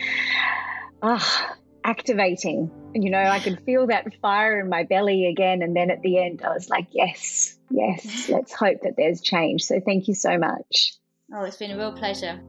ah, 1.02 1.56
activating. 1.84 2.71
You 2.93 3.10
know, 3.10 3.21
I 3.21 3.39
could 3.39 3.62
feel 3.65 3.88
that 3.88 4.08
fire 4.21 4.60
in 4.60 4.69
my 4.69 4.84
belly 4.84 5.28
again. 5.28 5.62
And 5.62 5.76
then 5.76 5.91
at 5.91 6.02
the 6.02 6.17
end, 6.17 6.41
I 6.41 6.54
was 6.54 6.69
like, 6.69 6.88
yes, 6.91 7.58
yes, 7.69 8.30
let's 8.30 8.54
hope 8.54 8.82
that 8.84 8.95
there's 8.95 9.21
change. 9.21 9.63
So 9.63 9.80
thank 9.80 10.08
you 10.08 10.15
so 10.15 10.38
much. 10.38 10.93
Oh, 11.34 11.43
it's 11.43 11.58
been 11.58 11.71
a 11.71 11.78
real 11.78 11.93
pleasure. 11.93 12.39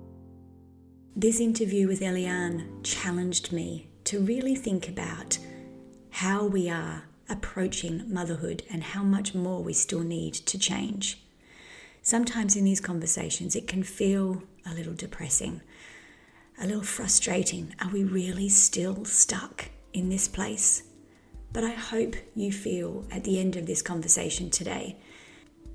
This 1.17 1.41
interview 1.41 1.89
with 1.89 2.01
Eliane 2.01 2.85
challenged 2.85 3.53
me 3.53 3.89
to 4.05 4.21
really 4.21 4.55
think 4.55 4.89
about 4.89 5.39
how 6.11 6.47
we 6.47 6.71
are 6.71 7.05
approaching 7.29 8.05
motherhood 8.13 8.63
and 8.71 8.83
how 8.83 9.03
much 9.03 9.35
more 9.35 9.63
we 9.63 9.73
still 9.73 10.01
need 10.01 10.35
to 10.35 10.59
change. 10.59 11.23
Sometimes 12.03 12.57
in 12.57 12.65
these 12.65 12.81
conversations, 12.81 13.57
it 13.57 13.67
can 13.67 13.83
feel 13.83 14.43
a 14.65 14.75
little 14.75 14.95
depressing 14.95 15.61
a 16.59 16.67
little 16.67 16.83
frustrating. 16.83 17.75
Are 17.81 17.91
we 17.91 18.05
really 18.05 18.49
still 18.49 19.05
stuck 19.05 19.71
in 19.93 20.09
this 20.09 20.29
place? 20.29 20.83
But 21.53 21.65
I 21.65 21.73
hope 21.73 22.17
you 22.35 22.53
feel 22.53 23.05
at 23.11 23.25
the 23.25 23.39
end 23.39 23.57
of 23.57 23.67
this 23.67 23.83
conversation 23.83 24.51
today 24.51 24.97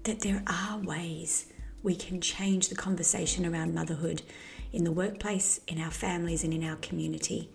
that 0.03 0.21
there 0.21 0.43
are 0.47 0.79
ways 0.79 1.47
we 1.83 1.95
can 1.95 2.21
change 2.21 2.69
the 2.69 2.75
conversation 2.75 3.45
around 3.45 3.73
motherhood 3.73 4.21
in 4.73 4.83
the 4.83 4.91
workplace, 4.91 5.59
in 5.67 5.79
our 5.79 5.91
families, 5.91 6.43
and 6.43 6.53
in 6.53 6.63
our 6.63 6.77
community. 6.77 7.49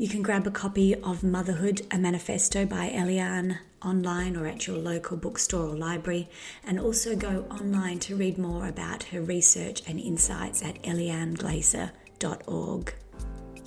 You 0.00 0.08
can 0.08 0.22
grab 0.22 0.46
a 0.46 0.50
copy 0.50 0.94
of 0.94 1.22
Motherhood, 1.22 1.82
a 1.90 1.98
Manifesto 1.98 2.64
by 2.64 2.88
Eliane 2.88 3.58
online 3.84 4.34
or 4.34 4.46
at 4.46 4.66
your 4.66 4.78
local 4.78 5.16
bookstore 5.16 5.68
or 5.68 5.76
library, 5.76 6.28
and 6.64 6.80
also 6.80 7.14
go 7.14 7.44
online 7.50 7.98
to 8.00 8.16
read 8.16 8.38
more 8.38 8.66
about 8.66 9.04
her 9.04 9.20
research 9.20 9.82
and 9.86 10.00
insights 10.00 10.62
at 10.62 10.82
elianeglaser.com 10.82 11.90
www.mamas.org. 12.20 12.94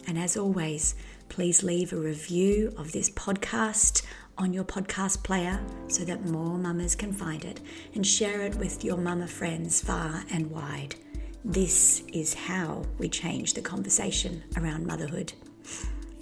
And 0.07 0.17
as 0.17 0.37
always, 0.37 0.95
please 1.29 1.63
leave 1.63 1.93
a 1.93 1.97
review 1.97 2.73
of 2.77 2.91
this 2.91 3.09
podcast 3.09 4.03
on 4.37 4.53
your 4.53 4.63
podcast 4.63 5.23
player 5.23 5.59
so 5.87 6.03
that 6.05 6.25
more 6.25 6.57
mamas 6.57 6.95
can 6.95 7.13
find 7.13 7.45
it 7.45 7.61
and 7.95 8.05
share 8.05 8.41
it 8.41 8.55
with 8.55 8.83
your 8.83 8.97
mama 8.97 9.27
friends 9.27 9.81
far 9.81 10.23
and 10.31 10.49
wide. 10.49 10.95
This 11.45 12.03
is 12.13 12.33
how 12.33 12.85
we 12.97 13.09
change 13.09 13.53
the 13.53 13.61
conversation 13.61 14.43
around 14.57 14.85
motherhood. 14.85 15.33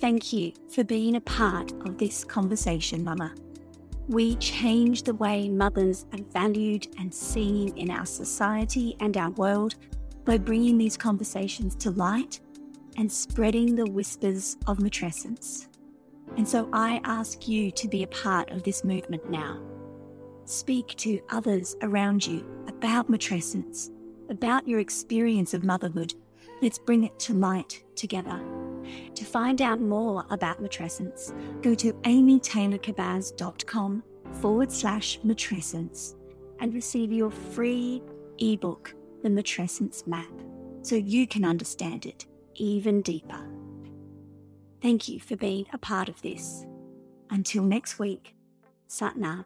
Thank 0.02 0.34
you 0.34 0.52
for 0.68 0.84
being 0.84 1.16
a 1.16 1.22
part 1.22 1.74
of 1.86 2.00
this 2.00 2.24
conversation, 2.24 3.04
Mama. 3.04 3.36
We 4.08 4.36
change 4.38 5.04
the 5.04 5.14
way 5.14 5.48
mothers 5.48 6.08
are 6.12 6.24
valued 6.34 6.88
and 6.98 7.14
seen 7.14 7.78
in 7.78 7.92
our 7.92 8.08
society 8.08 8.96
and 9.00 9.16
our 9.16 9.30
world 9.30 9.76
by 10.26 10.40
bringing 10.40 10.80
these 10.80 10.98
conversations 10.98 11.76
to 11.76 11.92
light 11.92 12.40
and 12.98 13.12
spreading 13.12 13.76
the 13.76 13.86
whispers 13.86 14.58
of 14.66 14.80
matrescence. 14.80 15.68
And 16.36 16.50
so 16.50 16.68
I 16.74 17.00
ask 17.04 17.48
you 17.48 17.70
to 17.70 17.88
be 17.88 18.02
a 18.02 18.08
part 18.08 18.50
of 18.50 18.64
this 18.64 18.84
movement 18.84 19.30
now. 19.30 19.62
Speak 20.46 20.96
to 20.98 21.22
others 21.30 21.76
around 21.84 22.26
you 22.26 22.44
about 22.68 23.12
matrescence, 23.12 23.92
about 24.32 24.68
your 24.68 24.80
experience 24.80 25.54
of 25.54 25.64
motherhood. 25.64 26.16
Let's 26.60 26.80
bring 26.80 27.04
it 27.04 27.20
to 27.20 27.36
light 27.36 27.84
together. 27.96 28.42
To 29.16 29.26
find 29.26 29.62
out 29.62 29.82
more 29.82 30.26
about 30.30 30.62
matrescence, 30.62 31.34
go 31.62 31.74
to 31.76 31.94
amytaylorkabbaz.com 31.94 34.04
forward 34.34 34.72
slash 34.72 35.20
matrescence 35.22 36.16
and 36.60 36.74
receive 36.74 37.12
your 37.12 37.32
free 37.32 38.02
ebook 38.40 38.94
the 39.24 39.30
matrescence 39.30 40.08
map 40.08 40.32
so 40.82 40.96
you 40.96 41.28
can 41.28 41.46
understand 41.46 42.06
it 42.06 42.26
even 42.56 43.02
deeper. 43.02 43.40
Thank 44.82 45.08
you 45.08 45.20
for 45.20 45.36
being 45.36 45.68
a 45.74 45.78
part 45.78 46.10
of 46.10 46.22
this. 46.22 46.66
Until 47.30 47.64
next 47.64 48.00
week, 48.00 48.36
Satnam. 48.90 49.46